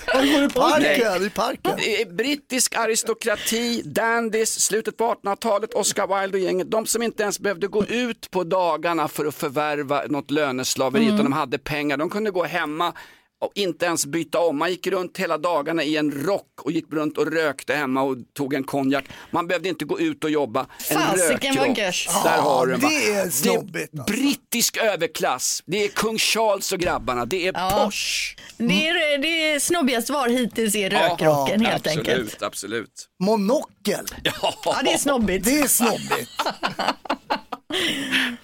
[0.07, 2.15] Han går i parken, i parken.
[2.15, 6.71] Brittisk aristokrati, dandys, slutet på 1800-talet, Oscar Wilde och gänget.
[6.71, 11.15] De som inte ens behövde gå ut på dagarna för att förvärva något löneslaveri Mm.
[11.15, 11.97] utan de hade pengar.
[11.97, 12.93] De kunde gå hemma
[13.41, 14.57] och inte ens byta om.
[14.57, 18.17] Man gick runt hela dagarna i en rock och gick runt och rökte hemma och
[18.33, 19.05] tog en konjak.
[19.31, 20.65] Man behövde inte gå ut och jobba.
[20.89, 21.77] En Fasiken vad rökrock.
[21.77, 22.23] gött.
[22.23, 25.63] Där Ja, har du det är snobbigt, är brittisk överklass.
[25.65, 27.25] Det är kung Charles och grabbarna.
[27.25, 28.35] Det är Porsche.
[28.57, 32.41] Det är, det är snobbigast var hittills är rökrocken Ja, helt absolut, enkelt.
[32.43, 33.07] Absolut.
[33.23, 34.05] Monokel.
[34.23, 35.45] Ja, det är snobbigt.
[35.45, 36.29] Det är snobbigt.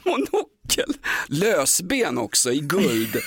[0.06, 0.94] Monokel.
[1.28, 3.18] Lösben också i guld.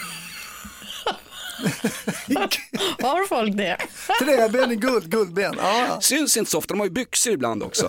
[3.03, 3.77] Har folk det?
[4.23, 5.55] Träben i guld, guldben.
[5.59, 5.99] Ja.
[6.01, 7.89] Syns inte så ofta, de har ju byxor ibland också.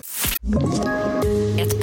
[1.60, 1.75] Ett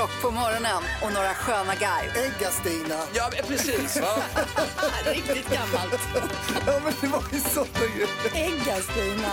[0.00, 2.12] rock på morgonen och några sköna guide.
[2.26, 2.98] Äggastina.
[3.14, 4.00] Ja, precis.
[4.00, 4.14] Va?
[5.04, 6.00] Riktigt gammalt.
[6.66, 7.40] Ja, men det var ju
[7.78, 8.08] grejer.
[8.34, 9.32] Äggastina.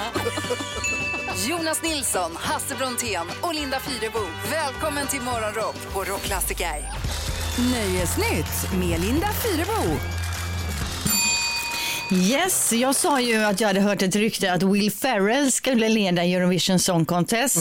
[1.47, 4.19] Jonas Nilsson, Hasse Brontén och Linda Fyrebo.
[4.51, 6.91] Välkommen till Morgonrock på Rockklassiker.
[7.71, 9.99] Nöjesnytt med Linda Fyrebo.
[12.11, 16.23] Yes, jag sa ju att jag hade hört ett rykte att Will Ferrell skulle leda
[16.23, 17.57] Eurovision Song Contest.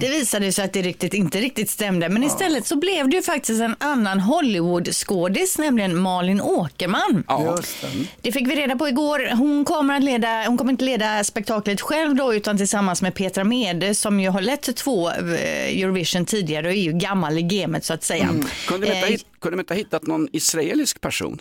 [0.00, 2.08] Det visade sig att det riktigt, inte riktigt stämde.
[2.08, 7.24] Men istället så blev det ju faktiskt en annan Hollywood-skådis, nämligen Malin Åkerman.
[7.56, 7.86] Just
[8.22, 8.32] det.
[8.32, 9.36] Fick vi reda på igår.
[9.36, 13.44] Hon kommer, att leda, hon kommer inte leda spektaklet själv då, utan tillsammans med Petra
[13.44, 17.84] Mede som ju har lett två eh, Eurovision tidigare och är ju gammal i gamet
[17.84, 18.28] så att säga.
[18.68, 21.40] Kunde de, inte Eh, kunde de inte ha hittat någon israelisk person?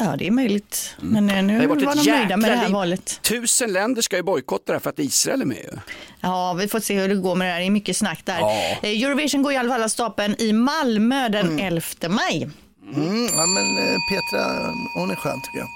[0.00, 0.94] Ja, det är möjligt.
[1.00, 2.72] Men eh, Det nu har ju var varit de nöjda med det här liv.
[2.74, 3.18] valet.
[3.22, 5.56] Tusen länder ska ju bojkotta det här för att Israel är med.
[5.56, 5.78] ju.
[6.20, 7.60] Ja, vi får se hur det går med det här.
[7.60, 8.38] Det är mycket snack där.
[8.40, 8.50] Ja.
[8.82, 12.50] Eh, Eurovision går i alla fall av stapeln i Malmö den 11 maj.
[12.94, 14.46] Mm, ja, men eh, Petra,
[14.94, 15.68] hon är skön tycker jag.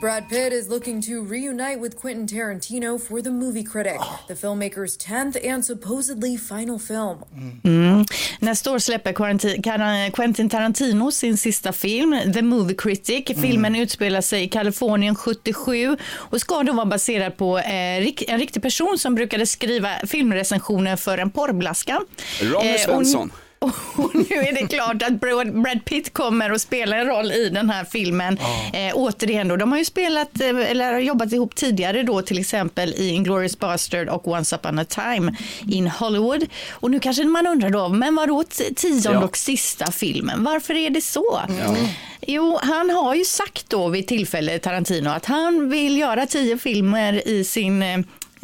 [0.00, 4.96] Brad Pitt is looking to reunite with Quentin Tarantino for The Movie Critic, the filmmaker's
[4.96, 7.18] 10th and supposedly final film.
[7.64, 8.04] Mm.
[8.38, 9.12] Nästa år släpper
[10.12, 13.40] Quentin Tarantino sin sista film, The Movie Critic.
[13.40, 17.96] Filmen utspelar sig i Kalifornien 77 och ska då vara baserad på eh,
[18.28, 22.00] en riktig person som brukade skriva filmrecensioner för en porrblaska.
[22.42, 23.30] Ronny Eh,
[23.96, 27.70] och- nu är det klart att Brad Pitt kommer att spela en roll i den
[27.70, 28.38] här filmen.
[28.72, 32.94] Eh, återigen då, de har ju spelat, eh, eller jobbat ihop tidigare då, till exempel
[32.96, 35.34] i Inglourious Bastard och Once upon a time
[35.70, 36.46] in Hollywood.
[36.70, 38.44] Och nu kanske man undrar då, men vadå
[38.76, 39.24] tionde Ja.
[39.24, 40.44] och sista filmen?
[40.44, 41.40] Varför är det så?
[42.26, 47.28] Jo, han har ju sagt då vid tillfälle, Tarantino, att han vill göra tio filmer
[47.28, 47.98] i sin eh,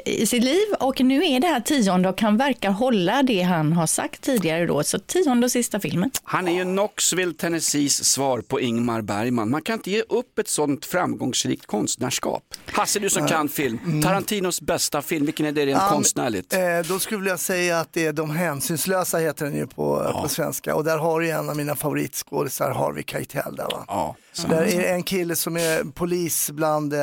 [0.07, 3.73] i sitt liv och nu är det här tionde och han verkar hålla det han
[3.73, 4.83] har sagt tidigare då.
[4.83, 6.11] Så tionde och sista filmen.
[6.25, 9.51] Han är ju Knoxville, Tennessees svar på Ingmar Bergman.
[9.51, 12.43] Man kan inte ge upp ett sånt framgångsrikt konstnärskap.
[12.67, 13.33] Hasse, du som Nej.
[13.33, 14.03] kan film.
[14.03, 16.53] Tarantinos bästa film, vilken är det rent Ja, men, konstnärligt?
[16.53, 20.29] Eh, då skulle jag säga att det är De hänsynslösa heter den ju på, på
[20.29, 23.85] svenska och där har du en av mina favoritskådisar, Harvey Keitel där va.
[23.89, 24.17] Ja.
[24.49, 27.01] Där är en kille som är polis bland eh,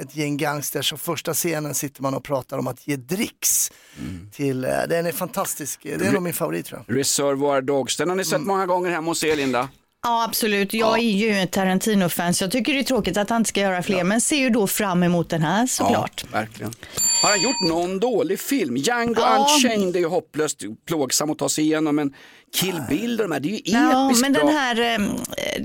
[0.00, 3.72] ett gäng gangsters och första scenen sitter man och pratar om att ge dricks
[4.32, 6.98] till, eh, den är fantastisk, det är nog min favorit tror jag.
[6.98, 9.68] Reservoir Dogs, den har ni sett många gånger hemma hos er, Linda.
[10.04, 10.74] Ja, absolut.
[10.74, 13.60] Jag är ju en Tarantino-fan så jag tycker det är tråkigt att han inte ska
[13.60, 16.24] göra fler, men ser ju då fram emot den här såklart.
[16.32, 16.72] Ja, verkligen.
[17.22, 18.76] Har han gjort någon dålig film?
[18.76, 19.46] Django Ja.
[19.54, 22.12] Unchained är ju hopplöst plågsam att ta sig igenom, men
[22.54, 24.42] Kill Bill och de här, det är ju Ja, episkt men bra.
[24.44, 24.98] den här, eh,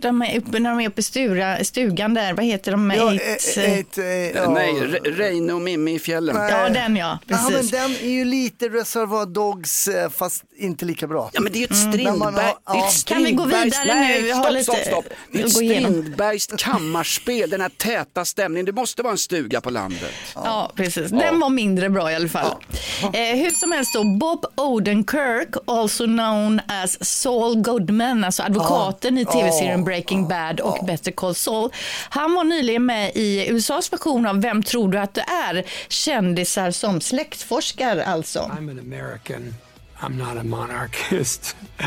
[0.02, 2.92] de är uppe, när de är uppe i stura, stugan där, vad heter de?
[2.98, 4.50] Ja, Eight, eh, eh, eight, eh, ja.
[4.50, 6.36] Nej, Re- Reine och Mimmi i fjällen.
[6.36, 7.72] Ja, den ja, Ja, men precis.
[7.72, 11.30] den är ju lite Reservoir Dogs fast inte lika bra.
[11.34, 11.92] Ja men det är ju ett Mm.
[11.94, 12.90] Strindberg, ja.
[13.06, 14.29] Kan vi gå vidare nu?
[14.36, 15.06] Stopp, lite- stopp, stopp.
[15.32, 15.52] Det är ett.
[15.52, 18.66] Strindbergskt kammarspel, den här täta stämningen.
[18.66, 20.12] Det måste vara en stuga på landet.
[20.36, 21.10] Ja, precis.
[21.12, 22.56] Den var mindre bra i alla fall.
[23.02, 29.26] Eh, hur som helst då, Bob Odenkirk, also known as Saul Goodman, alltså advokaten i
[29.26, 31.70] tv-serien Breaking Bad och Better Call Saul.
[32.10, 35.64] Han var nyligen med i USAs version av Vem tror du att du är?
[35.88, 38.40] Kändisar som släktforskar alltså.
[38.40, 39.56] I'm an American.
[40.02, 41.56] I'm not a monarchist.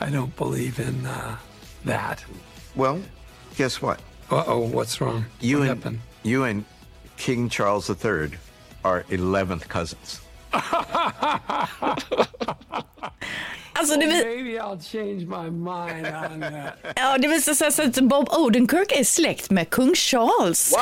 [0.00, 1.32] I don't believe in uh,
[1.84, 2.24] that.
[2.74, 3.00] Well,
[3.56, 4.00] guess what?
[4.30, 5.24] Uh oh, what's wrong?
[5.40, 6.00] You what and happened?
[6.22, 6.64] you and
[7.16, 8.30] King Charles III
[8.84, 10.20] are 11th cousins.
[13.72, 16.92] Alltså, det Well, vi- maybe I'll change my mind on that.
[16.96, 20.74] Ja, det visar sig alltså att Bob Odenkirk är släkt med kung Charles.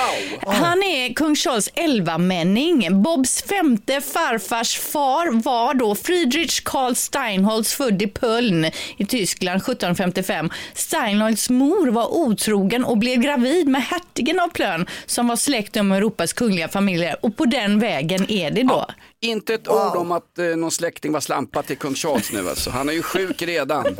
[0.46, 3.02] Han är kung Charles elvamänning.
[3.02, 8.64] Bobs femte farfars far var då Friedrich Karl Steinholz född i Pöln
[8.96, 10.50] i Tyskland 1755.
[10.74, 15.92] Steinholz mor var otrogen och blev gravid med hertigen av Plön som var släkt om
[15.92, 18.86] Europas kungliga familjer och på den vägen är det då.
[19.20, 22.70] Inte ett ord om att eh, någon släkting var slampa till kung Charles nu alltså.
[22.70, 23.84] Han är ju sjuk redan.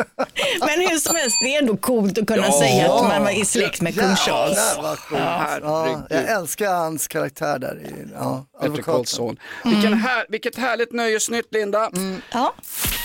[0.61, 2.59] Men hur som helst, det är ändå coolt att kunna Ja.
[2.61, 4.77] säga att man var i släkt med kung Charles.
[4.83, 5.21] Vad coolt.
[5.63, 7.81] Ja, jag älskar hans karaktär där.
[7.85, 8.95] i- Ja, advokaten.
[8.95, 9.37] Karlsson.
[9.65, 11.91] Vilken här, vilket härligt nöjesnytt Linda.
[12.33, 12.55] Ja.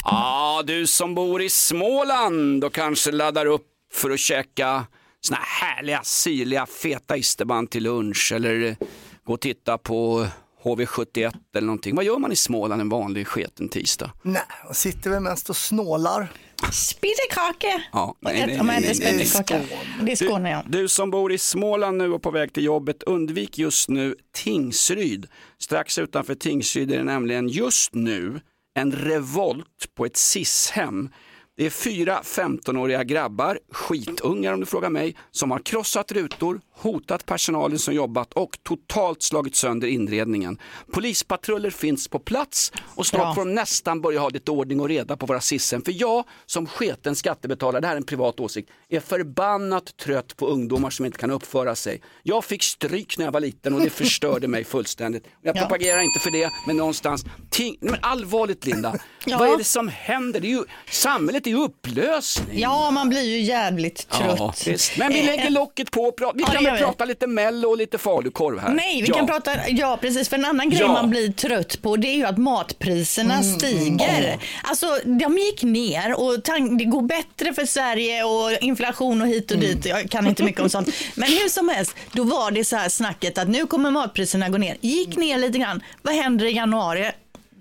[0.03, 4.85] Ja, du som bor i Småland och kanske laddar upp för att käka
[5.21, 8.75] såna här härliga, syrliga, feta isterband till lunch eller
[9.23, 10.27] gå och titta på
[10.63, 11.95] HV71 eller någonting.
[11.95, 14.11] Vad gör man i Småland en vanlig sketen tisdag?
[14.21, 16.27] Nej, och sitter väl mest och snålar.
[16.71, 17.83] Spettekaka.
[17.91, 18.75] Ja, Vad äter man?
[18.75, 19.61] Äter spettekaka.
[20.01, 20.63] Det är Skåne ja.
[20.67, 25.27] Du som bor i Småland nu och på väg till jobbet, undvik just nu Tingsryd.
[25.59, 28.41] Strax utanför Tingsryd är det nämligen just nu
[28.75, 31.09] en revolt på ett SIS-hem.
[31.57, 37.25] Det är fyra 15-åriga grabbar, skitungar om du frågar mig, som har krossat rutor, hotat
[37.25, 40.57] personalen som jobbat och totalt slagit sönder inredningen.
[40.91, 43.33] Polispatruller finns på plats och snart Bra.
[43.35, 45.81] får de nästan börja ha lite ordning och reda på våra SIS-hem.
[45.81, 50.47] För jag som sketen skattebetalare, det här är en privat åsikt, är förbannat trött på
[50.47, 52.01] ungdomar som inte kan uppföra sig.
[52.23, 55.23] Jag fick stryk när jag var liten och det förstörde mig fullständigt.
[55.41, 55.61] Jag Ja.
[55.61, 59.37] propagerar inte för det, men någonstans, ting, men allvarligt Linda, Ja.
[59.37, 60.39] vad är det som händer?
[60.39, 62.59] Det är ju, samhället är i upplösning.
[62.59, 64.35] Ja, man blir ju jävligt trött.
[64.39, 64.97] Ja, visst.
[64.97, 67.69] Men vi Eh, lägger locket på och vi Ja, kan gör väl prata lite mello
[67.69, 68.69] och lite falukorv här.
[68.69, 69.15] Nej, vi ja.
[69.15, 70.87] kan prata, ja precis, för en annan grej Ja.
[70.93, 74.37] man blir trött på det är ju att matpriserna Mm, stiger.
[74.63, 76.39] Alltså de gick ner och
[76.77, 79.67] det går bättre för Sverige och inflation och hit och Mm.
[79.69, 79.85] dit.
[79.85, 80.89] Jag kan inte mycket om sånt.
[81.15, 84.57] Men hur som helst, då var det så här snacket att nu kommer matpriserna gå
[84.57, 84.77] ner.
[84.81, 85.83] Gick ner lite grann.
[86.01, 87.11] Vad händer i januari?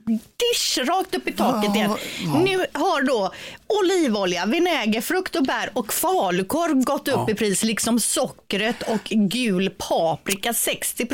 [0.07, 1.91] Dish, rakt upp i taket igen.
[2.45, 3.33] Nu har då
[3.83, 9.71] olivolja, vinäger, frukt och bär och falukorv gått upp i pris, liksom sockret och gul
[9.79, 11.05] paprika 60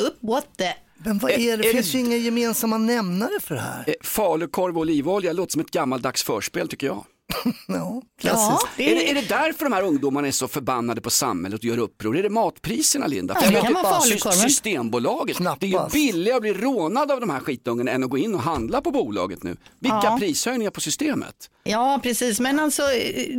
[0.00, 0.16] upp.
[0.20, 0.72] What the...
[0.96, 1.50] Men vad är det?
[1.50, 3.84] Är- Det finns det- ju inga gemensamma nämnare för det här.
[3.86, 7.04] Eh, Falukorv och olivolja låter som ett gammaldags förspel tycker jag.
[7.68, 8.68] Ja, klassiskt.
[8.76, 11.64] Ja, är, det, är det därför de här ungdomarna är så förbannade på samhället och
[11.64, 12.16] gör uppror?
[12.18, 13.34] Är det matpriserna Linda?
[13.34, 14.00] Ja, För det kan vara
[14.32, 18.18] Systembolaget, det är ju billigare att bli rånad av de här skitungarna än att gå
[18.18, 19.56] in och handla på bolaget nu.
[19.78, 20.16] Vilka Ja.
[20.20, 21.50] prishöjningar på systemet.
[21.64, 22.40] Ja, precis.
[22.40, 22.82] Men alltså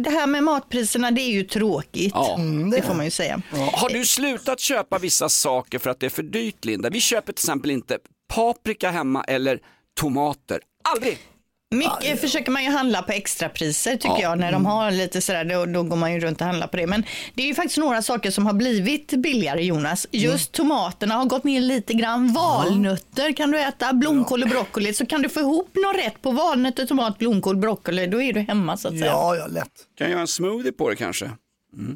[0.03, 2.11] det här med matpriserna, det är ju tråkigt.
[2.15, 2.37] Ja.
[2.71, 3.41] det får man ju säga.
[3.73, 6.89] Har du slutat köpa vissa saker för att det är för dyrt Linda?
[6.89, 7.97] Vi köper till exempel inte
[8.33, 9.59] paprika hemma eller
[9.99, 10.59] tomater.
[10.93, 11.17] Aldrig!
[11.77, 14.21] Mycket försöker man ju handla på extrapriser tycker Ja.
[14.21, 14.39] jag.
[14.39, 16.87] När de har lite sådär, då, då går man ju runt och handlar på det.
[16.87, 20.07] Men det är ju faktiskt några saker som har blivit billigare Jonas.
[20.11, 22.33] Just tomaterna har gått ner lite grann.
[22.33, 24.93] Valnötter kan du äta, blomkål och broccoli.
[24.93, 28.07] Så kan du få ihop någon rätt på valnötter, tomat, blomkål, broccoli.
[28.07, 29.05] Då är du hemma så att säga.
[29.11, 29.71] Ja, ja, lätt.
[29.97, 31.31] Kan jag göra en smoothie på det kanske?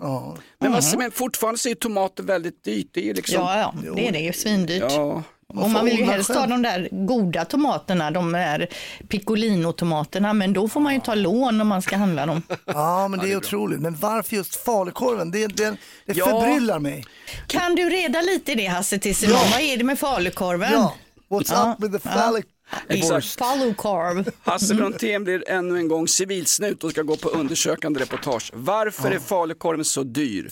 [0.01, 0.37] Ja.
[0.59, 2.87] Men, vad, men fortfarande så är tomater väldigt dyrt.
[2.93, 3.35] Det är liksom...
[3.41, 4.33] Ja, ja, det är det ju.
[4.33, 4.83] Svindyrt.
[4.89, 5.23] Ja.
[5.53, 6.39] Och man vill ju helst själv.
[6.39, 8.67] ha de där goda tomaterna, de där
[9.07, 12.41] piccolino-tomaterna, men då får man ju ta lån om man ska handla dem.
[12.65, 13.79] Ja, men det är otroligt.
[13.79, 15.31] Men varför just falukorven?
[15.31, 15.69] Det, det,
[16.05, 16.25] det Ja.
[16.25, 17.05] förbryllar mig.
[17.47, 19.51] Kan du reda lite i det Hasse tills imorgon?
[19.51, 20.71] Vad är det med falukorven?
[20.71, 20.93] Ja,
[21.29, 22.45] what's up with the phallic
[22.89, 23.27] Exakt.
[23.27, 24.29] Falukorv.
[24.43, 28.51] Hasse Brontén blir ännu en gång civilsnut och ska gå på undersökande reportage.
[28.53, 30.51] Varför är falukorven så dyr?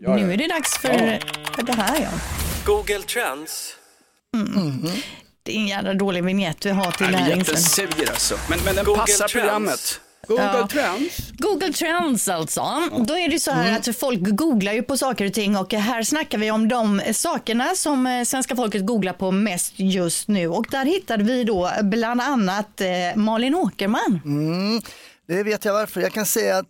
[0.00, 0.88] Nu är det dags för,
[1.56, 2.08] för det här ja.
[2.66, 3.75] Google Trends.
[5.42, 8.34] Det är en jävla dålig vignett vi har till vi här jättesur alltså.
[8.50, 9.32] Men, men den Google passar Trends.
[9.32, 10.00] programmet.
[10.28, 10.68] Google Ja.
[10.68, 11.16] Trends.
[11.38, 12.60] Google Trends alltså.
[13.06, 16.02] Då är det så här att folk googlar ju på saker och ting och här
[16.02, 20.48] snackar vi om de sakerna som eh, svenska folket googlar på mest just nu.
[20.48, 24.20] Och där hittade vi då bland annat eh, Malin Åkerman.
[24.24, 24.82] Mm,
[25.28, 26.00] det vet jag varför.
[26.00, 26.66] Jag kan säga att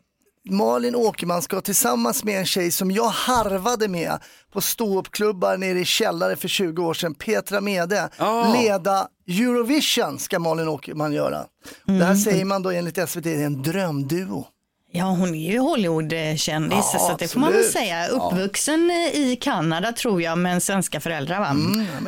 [0.50, 4.18] Malin Åkerman ska tillsammans med en tjej som jag harvade med
[4.52, 8.52] på ståuppklubbar nere i källare för 20 år sedan, Petra Mede, Ah.
[8.54, 11.44] leda Eurovision ska Malin Åkerman göra.
[11.85, 12.16] Det här Mm.
[12.16, 14.46] säger man då enligt SVT, är en drömduo.
[14.96, 18.09] Ja, hon är ju Hollywood-kändis, Ja, så det får man väl säga.
[18.09, 21.57] Uppvuxen eh, i Kanada tror jag, med svenska föräldrar va?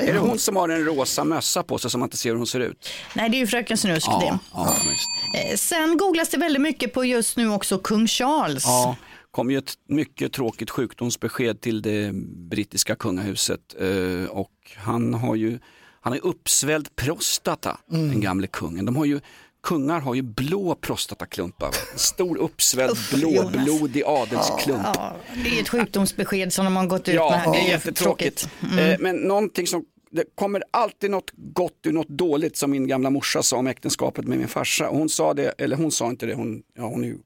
[0.03, 2.36] Är det hon som har en rosa mössa på sig som man inte ser hur
[2.36, 2.89] hon ser ut?
[3.14, 4.39] Nej, det är ju Fröken Snusk det.
[4.53, 5.51] ja, visst.
[5.53, 8.64] Eh, Sen googlas det väldigt mycket på just nu också kung Charles.
[8.66, 8.97] Ja.
[9.30, 12.11] kom ju ett mycket tråkigt sjukdomsbesked till det
[12.51, 15.59] brittiska kungahuset eh, och han har ju
[16.01, 18.09] han har uppsvälld prostata, Mm.
[18.09, 18.84] den gamle kungen.
[18.84, 19.20] De har ju,
[19.69, 24.87] kungar har ju blå prostataklumpar, stor uppsvälld blåblodig adelsklump.
[24.95, 27.14] Ja, det är ett sjukdomsbesked som de har gått ut med.
[27.14, 27.53] Ja, här.
[27.53, 28.49] det är jättetråkigt.
[28.62, 28.79] Mm.
[28.79, 33.11] Eh, Men någonting som, det kommer alltid något gott ur något dåligt som min gamla
[33.11, 34.89] morsa sa om äktenskapet med min farsa.
[34.89, 37.19] Hon sa det, eller hon sa inte det, hon, ja, hon är ju,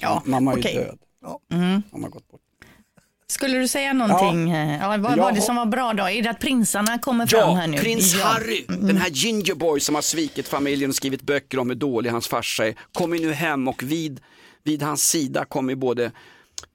[0.00, 0.98] Ja, mamma är ju död.
[1.52, 1.82] Mm.
[1.92, 2.41] Mamma har gått bort.
[3.32, 4.50] Skulle du säga någonting?
[4.50, 4.76] Ja.
[4.80, 6.08] Ja, vad var det som var bra då?
[6.08, 7.78] Är det att prinsarna kommer fram här Ja, nu?
[7.78, 8.24] prins Ja.
[8.26, 12.28] Harry, den här gingerboy som har svikit familjen och skrivit böcker om hur dålig hans
[12.28, 14.20] farsa är, kommer nu hem och vid,
[14.64, 16.10] vid hans sida kommer både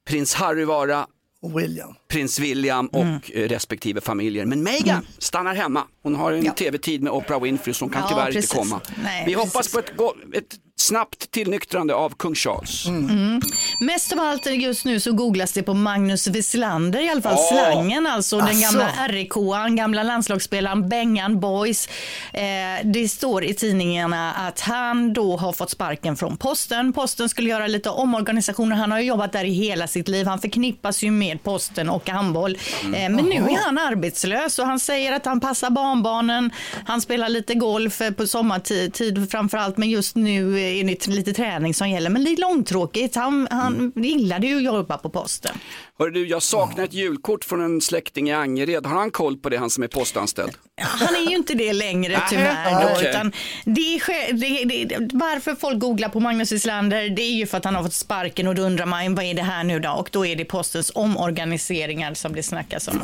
[0.07, 1.07] prins Harry vara
[1.41, 1.95] Och William.
[2.07, 3.19] prins William och Mm.
[3.33, 4.45] eh, respektive familjer.
[4.45, 5.83] Men Meghan stannar hemma.
[6.03, 8.43] Hon har en tv-tid med Oprah Winfrey så hon kan Ja, tyvärr precis.
[8.43, 8.81] inte komma.
[9.03, 9.53] Nej, Vi precis.
[9.53, 9.89] hoppas på ett,
[10.33, 12.85] ett snabbt tillnyktrande av kung Charles.
[12.85, 13.41] Mm.
[13.79, 17.49] Mest av allt just nu så googlas det på Magnus Wislander, i alla fall Ja.
[17.71, 18.61] slangen, alltså den Asså.
[18.61, 21.89] gamla RIK-an, gamla landslagsspelaren Bengan Boys.
[22.33, 22.41] Eh,
[22.83, 26.93] det står i tidningarna att han då har fått sparken från posten.
[26.93, 28.75] Posten skulle göra lite omorganisationer.
[28.75, 30.27] Han har jobbat där i hela sitt liv.
[30.27, 32.57] Han förknippas ju med posten och handboll.
[32.83, 36.51] Eh, men nu är han arbetslös och han säger att han passar barnbarnen.
[36.85, 41.07] Han spelar lite golf eh, på sommartid tid framför allt, men just nu är det
[41.07, 42.09] lite träning som gäller.
[42.09, 43.15] Men det är långtråkigt.
[43.15, 45.57] Han, han gillade ju att jobba på posten.
[45.99, 48.85] Hörru du, jag saknar ett julkort från en släkting i Angered.
[48.85, 50.51] Har han koll på det, han som är postanställd?
[50.81, 52.81] Han är ju inte det längre tyvärr.
[52.81, 53.09] Då, okej.
[53.09, 53.31] utan
[53.65, 57.65] det är, det, det, varför folk googlar på Magnus Wislander det är ju för att
[57.65, 59.91] han har fått sparken och då undrar man vad är det här nu då?
[59.91, 63.01] Och då är det postens omorganiseringar som det snackas om.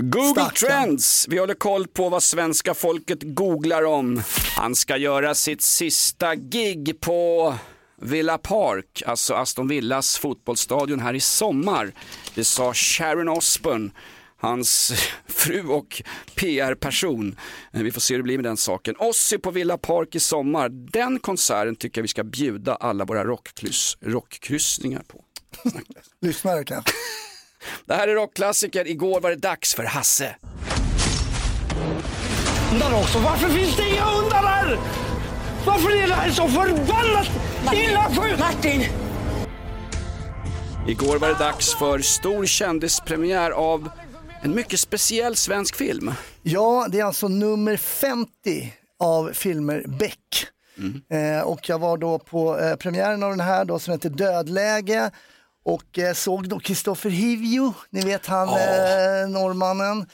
[0.00, 1.26] Google Trends.
[1.28, 4.22] Vi håller koll på vad svenska folket googlar om.
[4.56, 7.54] Han ska göra sitt sista gig på
[8.00, 11.92] Villa Park, alltså Aston Villas fotbollsstadion här i sommar.
[12.34, 13.90] Det sa Sharon Osbourne,
[14.36, 14.92] hans
[15.28, 16.02] fru och
[16.34, 17.36] PR-person.
[17.72, 18.94] Eh, Vi får se hur det blir med den saken.
[18.98, 20.68] Ozzy på Villa Park i sommar.
[20.68, 25.24] Den konserten tycker jag vi ska bjuda alla våra rockkryss, rockkryssningar på.
[26.20, 26.92] Lyssnare kanske.
[27.86, 28.88] Det här är rockklassiker.
[28.88, 30.36] Igår var det dags för Hasse.
[32.70, 33.18] Hundar också.
[33.18, 34.78] Varför finns det inga hundar här?
[35.66, 37.30] Varför är det här så förbannat
[37.72, 38.38] illa skjut?
[38.38, 38.84] Martin!
[40.88, 43.90] Igår var det dags för stor kändispremiär av
[44.42, 46.12] en mycket speciell svensk film.
[46.42, 48.28] Ja, det är alltså nummer 50
[49.00, 50.46] av filmer Beck.
[51.10, 55.10] Eh, och jag var då på eh, premiären av den här då, som heter Dödläge
[55.74, 58.54] och eh, såg då Kristoffer Hivju, ni vet han eh,
[59.28, 60.06] norrmannen.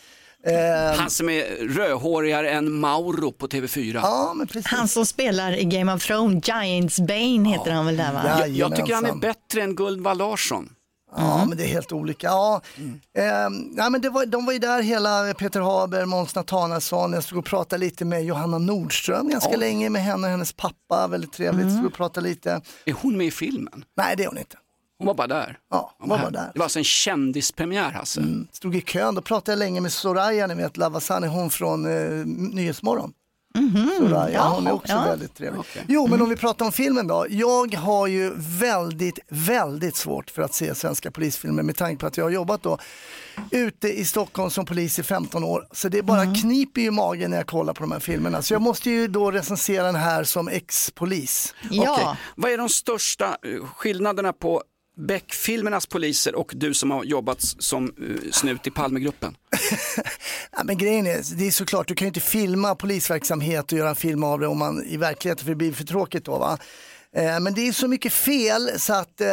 [0.47, 3.95] Eh, Han som är rödhårigare än Mauro på TV4.
[4.03, 4.67] Ja, men precis.
[4.67, 8.23] Han som spelar i Game of Thrones, Giants Bane heter han väl där va?
[8.39, 10.69] Jag, jag tycker han är bättre än Gunvald Larsson.
[11.17, 12.27] Ja, men det är helt olika.
[12.27, 12.61] Ja,
[13.19, 13.25] eh,
[13.77, 17.13] ja, men det var, de var ju där hela Peter Haber, Måns Nathanaelsson.
[17.13, 19.57] Jag stod och pratade lite med Johanna Nordström ganska Ja.
[19.57, 21.07] länge med henne och hennes pappa.
[21.09, 21.73] Väldigt trevligt.
[21.73, 22.61] Stod och pratade lite.
[22.85, 23.85] Är hon med i filmen?
[23.97, 24.57] Nej, det är hon inte.
[24.99, 25.59] Hon var bara där.
[25.71, 26.51] Ja, hon var bara där.
[26.53, 28.25] Det var alltså en kändispremiär Hasse.
[28.53, 32.27] Stod i kön, då pratade jag länge med Soraya, ni vet Lavasani, hon från eh,
[32.27, 33.13] Nyhetsmorgon.
[33.99, 35.05] Soraya, hon är också ja.
[35.05, 35.63] väldigt trevlig.
[35.89, 37.27] Jo, men om vi pratar om filmen då.
[37.31, 42.17] Jag har ju väldigt, väldigt svårt för att se svenska polisfilmer med tanke på att
[42.17, 42.79] jag har jobbat då
[43.51, 45.67] ute i Stockholm som polis i 15 år.
[45.73, 48.43] Så det bara kniper ju i magen när jag kollar på de här filmerna.
[48.43, 51.55] Så jag måste ju då recensera den här som ex-polis.
[51.65, 52.17] Okej.
[52.37, 54.63] Vad är de största eh, skillnaderna på
[54.97, 59.37] Beck-filmernas poliser och du som har jobbat som eh, snut i Palmegruppen?
[60.57, 63.89] Ja, men grejen är, det är såklart, du kan ju inte filma polisverksamhet och göra
[63.89, 66.59] en film av det om man i verkligheten, för det blir för tråkigt då va.
[67.17, 69.29] Eh, Men det är så mycket fel så att eh,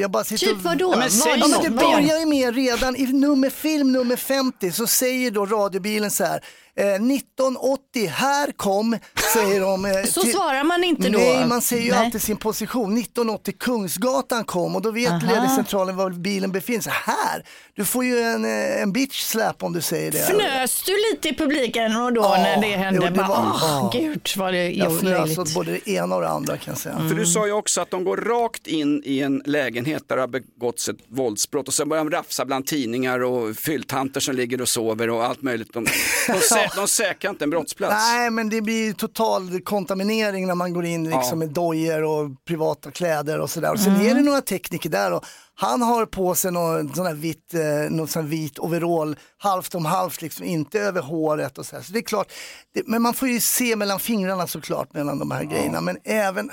[0.00, 0.92] jag bara sitter Typ vadå?
[0.92, 1.48] Ja, men, Vad ja, då?
[1.48, 6.10] men det börjar ju med redan i nummer film nummer 50 så säger då radiobilen
[6.10, 6.44] så här
[6.76, 8.98] eh, 1980, här kom,
[9.34, 9.84] säger de.
[9.84, 11.18] eh, Så svarar man inte då?
[11.18, 12.04] Nej, man säger ju Nej.
[12.04, 12.98] alltid sin position.
[12.98, 16.92] 1980 Kungsgatan kom och då vet ledningscentralen var bilen befinner sig.
[16.92, 17.44] Här,
[17.74, 20.18] du får ju en, eh, en bitch slap om du säger det.
[20.18, 23.00] Fnös du lite i publiken och då Ja, när det hände?
[23.02, 23.90] jo, det Bara, var- åh, ja.
[23.92, 26.96] Gud vad det Jag fnös åt både det ena och det andra kan jag säga.
[27.08, 30.22] För du sa ju också att de går rakt in i en lägenhet där det
[30.22, 34.60] har begåtts ett våldsbrott och sen börjar de rafsa bland tidningar och fylltanter som ligger
[34.60, 35.72] och sover och allt möjligt.
[35.72, 35.84] De,
[36.26, 36.40] de,
[36.76, 37.94] de säkrar inte en brottsplats.
[37.94, 41.34] Nej, men det blir total kontaminering när man går in liksom Ja.
[41.34, 43.72] med dojor och privata kläder och sådär.
[43.72, 44.06] Och sen Mm.
[44.06, 47.90] är det några tekniker där och han har på sig någon sån här vit, eh,
[47.90, 51.82] någon sån här vit overall, halvt om halvt, liksom, inte över håret och så här.
[51.82, 52.32] Så det är klart,
[52.74, 55.80] det, men man får ju se mellan fingrarna såklart mellan de här grejerna.
[55.80, 56.50] Men även,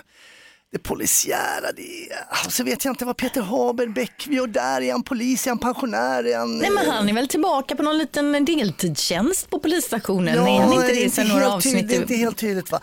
[0.71, 2.45] det polisiära, det är...
[2.45, 4.81] Och så vet jag inte vad Peter Haber-Bäck gör där.
[4.81, 5.47] Är han polis?
[5.47, 6.23] Är han pensionär?
[6.23, 6.57] Är han...
[6.57, 10.37] Nej men han är väl tillbaka på någon liten deltidstjänst på polisstationen?
[10.37, 11.73] är han inte det sen några helt avsnitt?
[11.73, 12.79] tydligt, det är inte helt tydligt va?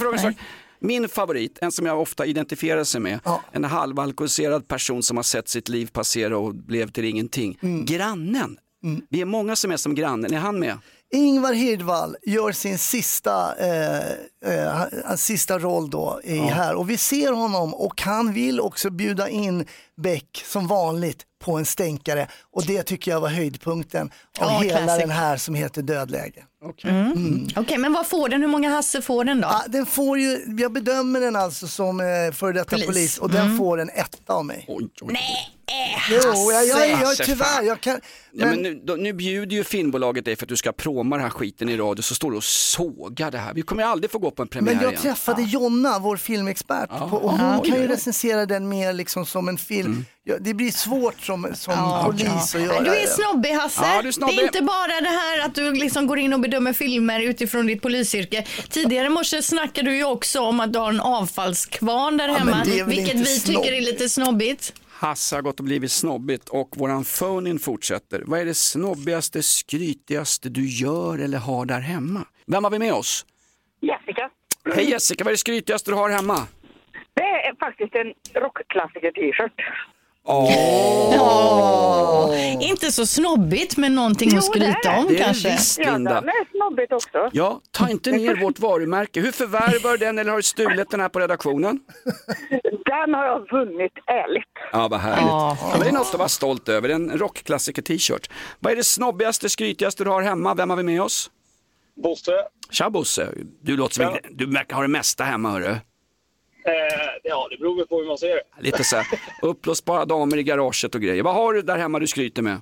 [0.00, 0.34] Fråga en sak?
[0.80, 3.20] Min favorit, en som jag ofta identifierar sig med,
[3.52, 7.58] en halvalkoholiserad person som har sett sitt liv passera och blev till ingenting.
[7.62, 7.84] Mm.
[7.84, 8.56] Grannen.
[9.10, 10.78] Vi är många som är som grannen, är han med?
[11.12, 13.98] Ingvar Hirdwall gör sin sista, eh,
[14.54, 18.90] eh, hans sista roll då i här och vi ser honom och han vill också
[18.90, 19.66] bjuda in
[20.02, 24.78] Beck som vanligt på en stänkare och det tycker jag var höjdpunkten av Ja, hela
[24.78, 25.00] classic.
[25.00, 26.44] den här som heter Dödläge.
[26.84, 27.46] Mm.
[27.56, 28.40] Okej, men vad får den?
[28.40, 29.48] Hur många Hasse får den då?
[29.50, 32.86] Ja, den får ju, jag bedömer den alltså som eh, före detta Polis.
[32.86, 33.58] polis, och den Mm.
[33.58, 34.66] får en etta av mig.
[35.02, 35.48] Nej,
[36.10, 38.00] Jo, jag, jag, jag, Hasse, tyvärr, jag kan...
[38.32, 41.22] Ja, men nu, då, nu bjuder ju filmbolaget dig för att du ska proma den
[41.24, 43.54] här skiten i radio så står du och sågar det här.
[43.54, 45.02] Vi kommer ju aldrig få gå på en premiär Men jag igen.
[45.02, 49.48] träffade Jonna, vår filmexpert, på, och hon Ja, kan ju recensera den mer liksom som
[49.48, 50.04] en film.
[50.24, 52.60] Ja, det blir svårt som, som Ja, polis ja.
[52.60, 53.80] att göra Du är snobbig Hasse.
[53.84, 54.36] Ja, du är snobbig.
[54.36, 57.66] Det är inte bara det här att du liksom går in och bedömer filmer utifrån
[57.66, 58.46] ditt polisyrke.
[58.68, 62.64] Tidigare i morse snackade du ju också om att du har en avfallskvarn där hemma,
[62.86, 64.72] vilket vi tycker är lite snobbigt.
[65.00, 68.22] Hasse har gått och blivit snobbigt och våran phone-in fortsätter.
[68.26, 72.26] Vad är det snobbigaste, skrytigaste du gör eller har där hemma?
[72.46, 73.26] Vem har vi med oss?
[73.80, 74.30] Jessica.
[74.74, 76.46] Hej Jessica, vad är det skrytigaste du har hemma?
[77.14, 79.60] Det är faktiskt en rockklassiker-t-shirt.
[80.26, 80.48] Ja.
[82.60, 85.50] Inte så snobbigt men någonting att skryta om Det är det kanske.
[85.52, 86.14] visst, Ja, Linda.
[86.20, 87.30] den är snobbigt också.
[87.32, 89.20] Ja, ta inte ner vårt varumärke.
[89.20, 91.80] Hur förvärvar den eller har du stulit den här på redaktionen?
[92.84, 94.44] Den har jag vunnit ärligt.
[94.72, 95.26] Ja, vad härligt.
[95.26, 95.56] Ja.
[95.60, 98.30] Ja, men det är något att vara stolt över, en rockklassiker-t-shirt.
[98.60, 100.54] Vad är det snobbigaste, skrytigaste du har hemma?
[100.54, 101.30] Vem har vi med oss?
[102.02, 102.32] Bosse.
[102.70, 103.28] Tja Bosse,
[103.62, 105.76] du låter som en, du verkar ha det mesta hemma hörru.
[106.64, 106.72] Eh,
[107.22, 108.42] ja, det beror väl på hur man ser det.
[108.60, 109.06] Lite så här,
[109.42, 111.22] uppblåsbara damer i garaget och grejer.
[111.22, 112.52] Vad har du där hemma du skryter med?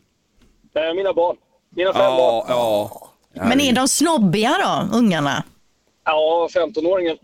[0.74, 1.36] Eh, mina barn.
[1.76, 2.44] Mina fem Ja, barn.
[2.48, 3.48] ja.
[3.48, 5.44] Men är de snobbiga då, ungarna?
[6.04, 7.16] Ja, 15-åringen.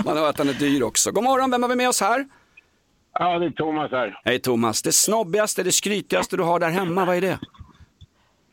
[0.04, 1.10] Man hör att han är dyr också.
[1.12, 2.26] God morgon, vem har vi med oss här?
[3.18, 4.20] Ja, det är Thomas här.
[4.24, 7.38] Hej Thomas, det snobbigaste, det skrytigaste du har där hemma, vad är det?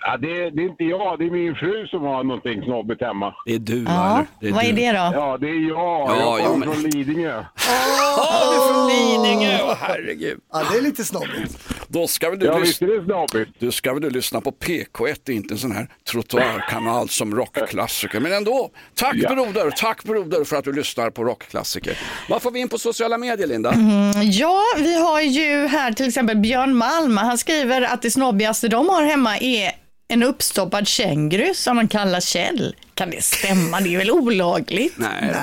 [0.04, 3.34] Ja, det, det är inte jag, det är min fru som har någonting snobbigt hemma.
[3.46, 4.26] Det är du Ja?
[4.42, 4.76] Det är vad är du.
[4.76, 4.98] det då?
[4.98, 5.78] Ja, det är jag.
[5.78, 7.44] Ja, jag ja, kommer men- från Lidingö.
[8.18, 10.40] Ja, du är från Lidingö, Åh, herregud.
[10.54, 11.58] Ja, det är lite snobbigt.
[11.88, 13.52] Då ska väl du, Ja, visst är det snobbigt.
[13.60, 18.20] du ska väl du lyssna på PK1, inte en sån här trottoarkanal som rockklassiker.
[18.20, 19.30] Men ändå, tack Ja.
[19.36, 21.98] broder, tack broder för att du lyssnar på rockklassiker.
[22.30, 23.72] Vad får vi in på sociala medier Linda?
[23.72, 27.18] Mm, ja, vi har ju här till exempel Björn Malm.
[27.18, 29.72] Han skriver att det snobbigaste de har hemma är
[30.12, 32.76] en uppstoppad känguru som de kallar Kjell.
[32.94, 33.80] Kan det stämma?
[33.80, 34.94] Det är väl olagligt?
[34.98, 35.36] Nej,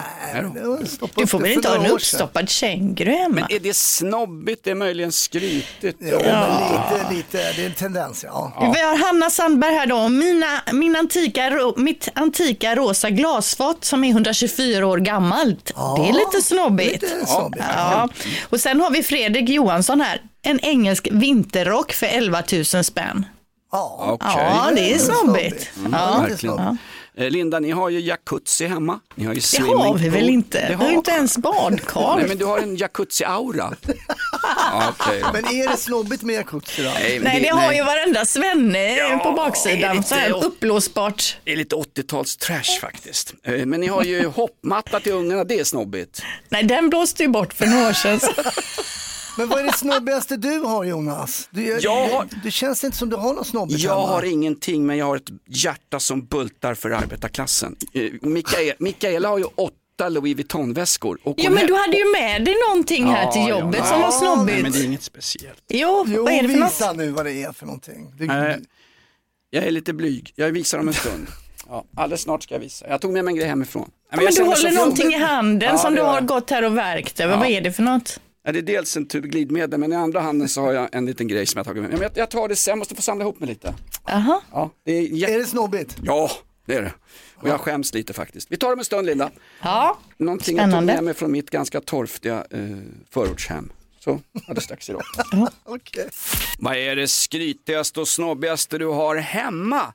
[1.14, 3.34] Du får väl inte ha en uppstoppad känguru hemma?
[3.34, 4.64] Men är det snobbigt?
[4.64, 5.98] Det är möjligen skrytigt.
[6.00, 8.70] Jo, men lite, lite, det är en tendens, ja.
[8.74, 10.08] Vi har Hanna Sandberg här då.
[10.08, 15.64] Mina, min antika, mitt antika rosa glasfat som är 124 år gammalt.
[15.96, 17.02] det är lite snobbigt.
[17.02, 17.64] lite snobbigt.
[17.76, 18.08] Ja.
[18.50, 20.22] Och sen har vi Fredrik Johansson här.
[20.42, 23.26] En engelsk vinterrock för 11 000 spänn.
[23.72, 24.30] Ja, Okej.
[24.36, 25.70] Ja, det är snobbigt.
[25.76, 26.24] Mm, Ja.
[26.28, 26.78] verkligen.
[27.16, 29.00] Eh, Linda, ni har ju jacuzzi hemma.
[29.14, 30.66] Ni har ju Det har vi väl inte?
[30.68, 32.16] Vi har ju inte ens badkar.
[32.16, 33.74] Nej, men du har en jacuzzi-aura.
[34.72, 35.22] ja, okej.
[35.32, 36.90] Men är det snobbigt med jacuzzi då?
[36.94, 39.96] Nej, Nej, det har ju varenda svenne Ja, på det är baksidan.
[39.96, 41.36] lite Så här uppblåsbart.
[41.44, 43.34] Det är lite 80-tals trash faktiskt.
[43.44, 46.22] Eh, Men ni har ju hoppmatta till ungarna, det är snobbigt.
[46.48, 48.20] Nej, den blåste ju bort för några år sedan.
[49.38, 51.48] Men vad är det snobbigaste du har Jonas?
[51.50, 54.06] Du, Jag har- Det känns inte som du har något snobbigt Jag hemma.
[54.06, 57.76] har ingenting, men jag har ett hjärta som bultar för arbetarklassen.
[57.92, 61.18] Eh, Mikael, Mikaela har ju åtta Louis Vuitton-väskor.
[61.24, 63.86] Ja, men du hade ju med dig någonting här Ja, till ja, jobbet ja.
[63.86, 64.62] som var Nej, snobbigt.
[64.62, 65.62] men det är inget speciellt.
[65.68, 66.70] Jo, Jo, vad är det för något?
[66.72, 68.12] visa nu vad det är för någonting.
[68.18, 68.56] Du, Eh,
[69.50, 71.26] Jag är lite blyg, jag visar om en stund.
[71.68, 72.88] Ja, alldeles snart ska jag visa.
[72.88, 73.90] Jag tog med mig en grej hemifrån.
[74.12, 76.76] Nej, Ja, men du håller någonting i handen Ja, som du har gått här och
[76.76, 77.32] verkt över.
[77.34, 77.38] Ja.
[77.38, 78.20] Vad är det för något?
[78.48, 81.06] Ja, det är dels en tub glidmedel, men i andra handen så har jag en
[81.06, 82.00] liten grej som jag tagit med mig.
[82.02, 83.74] Jag, jag tar det sen, jag måste få samla ihop mig lite.
[84.04, 84.42] Aha.
[84.52, 85.96] Ja, det är, jä- är det snobbigt?
[86.02, 86.30] ja,
[86.66, 86.92] det är det.
[87.34, 88.52] Och jag skäms lite faktiskt.
[88.52, 89.30] Vi tar det om en stund Linda.
[89.62, 90.94] Ja, Någonting jag tog Spännande.
[90.94, 92.60] med mig från mitt ganska torftiga eh,
[93.10, 93.72] förortshem.
[93.98, 95.02] Så, alldeles strax idag.
[95.64, 96.08] Okej.
[96.58, 99.92] Vad är det skrytigaste och snobbigaste du har hemma?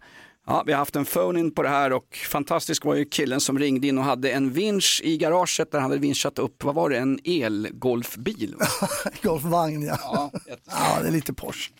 [0.47, 3.59] Ja, vi har haft en phone-in på det här och fantastisk var ju killen som
[3.59, 6.89] ringde in och hade en vinsch i garaget där han hade vinschat upp, vad var
[6.89, 8.55] det, en elgolfbil?
[8.59, 8.65] va?
[9.23, 9.97] Golfvagn ja.
[10.03, 10.31] Ja,
[10.65, 11.71] Ja, det är lite Porsche.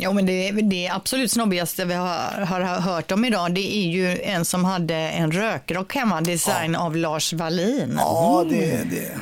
[0.00, 4.18] Ja, men det, det absolut snobbigaste vi har, har hört om idag, det är ju
[4.22, 7.94] en som hade en rökrock hemma, design av Lars Wallin.
[7.98, 9.16] Ja, det, det,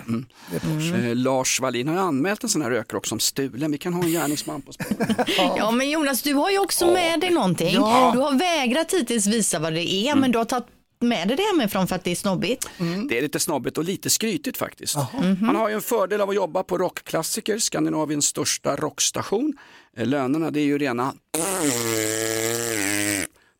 [0.53, 3.73] Eh, Lars Wallin har ju anmält en sån här rökrock som stulen.
[3.73, 5.29] Vi kan ha en gärningsman på spåret.
[5.57, 7.75] Ja, men Jonas, du har ju också med dig någonting.
[7.75, 8.11] Ja.
[8.15, 10.67] Du har vägrat hittills visa vad det är, men du har tagit
[11.01, 12.69] med dig det hemifrån för att det är snobbigt.
[13.09, 14.97] Det är lite snobbigt och lite skrytigt faktiskt.
[15.41, 19.55] Man har ju en fördel av att jobba på Rockklassiker, Skandinaviens största rockstation.
[19.99, 21.15] Eh, Lönerna det är ju rena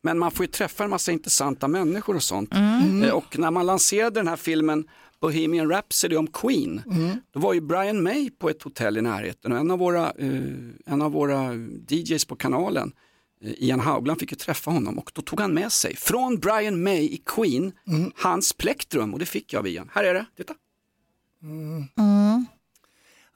[0.03, 2.55] men man får ju träffa en massa intressanta människor och sånt.
[2.55, 3.03] Mm.
[3.03, 4.89] Eh, Och när man lanserade den här filmen
[5.21, 6.83] Bohemian Rhapsody om Queen,
[7.33, 10.43] då var ju Brian May på ett hotell i närheten och en av våra, eh,
[10.87, 11.55] en av våra
[11.89, 12.93] DJs på kanalen,
[13.45, 16.83] eh, Ian Haugland, fick ju träffa honom och då tog han med sig från Brian
[16.83, 17.73] May i Queen,
[18.17, 19.91] hans plektrum och det fick jag av Ian.
[19.93, 20.55] Här är det, titta.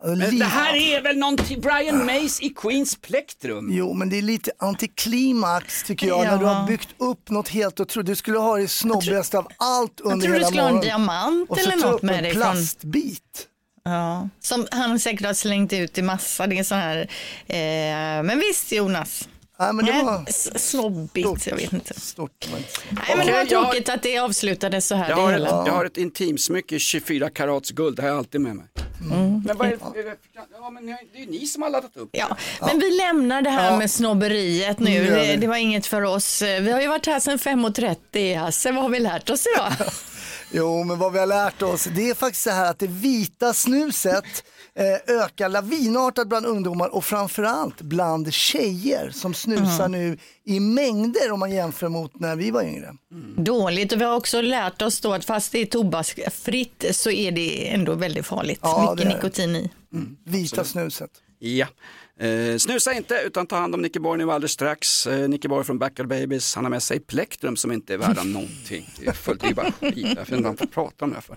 [0.05, 3.68] Men det här är väl någonting, Brian Mays i Queens plektrum?
[3.72, 6.53] Jo, men det är lite antiklimax tycker jag, när du Ja.
[6.53, 8.07] har byggt upp något helt otroligt.
[8.07, 10.88] Du skulle ha det snobbigaste av allt under tror du hela skulle ha en morgonen.
[10.98, 13.48] diamant Och så eller ta något upp med en dig plastbit.
[13.84, 16.46] Ja, som han säkert har slängt ut i massa.
[16.46, 16.96] Det är sån här,
[17.46, 19.28] eh, men visst Jonas.
[19.59, 20.24] Nej, men det Nej, var
[20.59, 22.00] Snobbigt, jag vet inte.
[22.00, 22.48] stort.
[22.53, 22.64] Nej,
[23.16, 25.09] men det var jag har- tråkigt att det avslutades så här.
[25.09, 25.48] Jag det har, ett, hela.
[25.66, 28.64] jag har ett intimsmycke i 24 karats guld, det har jag alltid med mig.
[29.11, 29.42] Mm.
[29.46, 30.16] Men vad är det,
[30.53, 32.09] ja, men det är ju ni som har laddat upp.
[32.12, 33.78] Ja, men vi lämnar det här Ja.
[33.78, 35.05] med snobberiet nu.
[35.05, 36.42] Det, det var inget för oss.
[36.42, 38.38] Vi har ju varit här sedan 5.30.
[38.38, 39.72] Hasse, vad har vi lärt oss idag?
[40.55, 43.53] Jo, men vad vi har lärt oss, det är faktiskt så här att det vita
[43.55, 44.24] snuset
[44.79, 49.93] eh, ökar lavinartat bland ungdomar och framförallt bland tjejer som snusar Mm.
[49.93, 52.93] nu i mängder om man jämför mot när vi var yngre.
[53.37, 57.33] Dåligt och vi har också lärt oss då att fast det är tobaksfritt så är
[57.33, 58.59] det ändå väldigt farligt.
[58.62, 59.70] Ja, Mycket nikotin i.
[60.25, 61.11] Vita snuset.
[61.39, 61.66] Ja.
[62.20, 65.07] Eh, snusa inte utan ta hand om Nicke Borg nu alldeles strax.
[65.07, 68.23] Eh, Nicke Borg från Backyard Babies, han har med sig plektrum som inte är värda
[68.25, 68.91] någonting.
[69.01, 71.11] Det är, fullt, det är bara skit, jag vet inte vad han får prata om
[71.11, 71.37] det här för.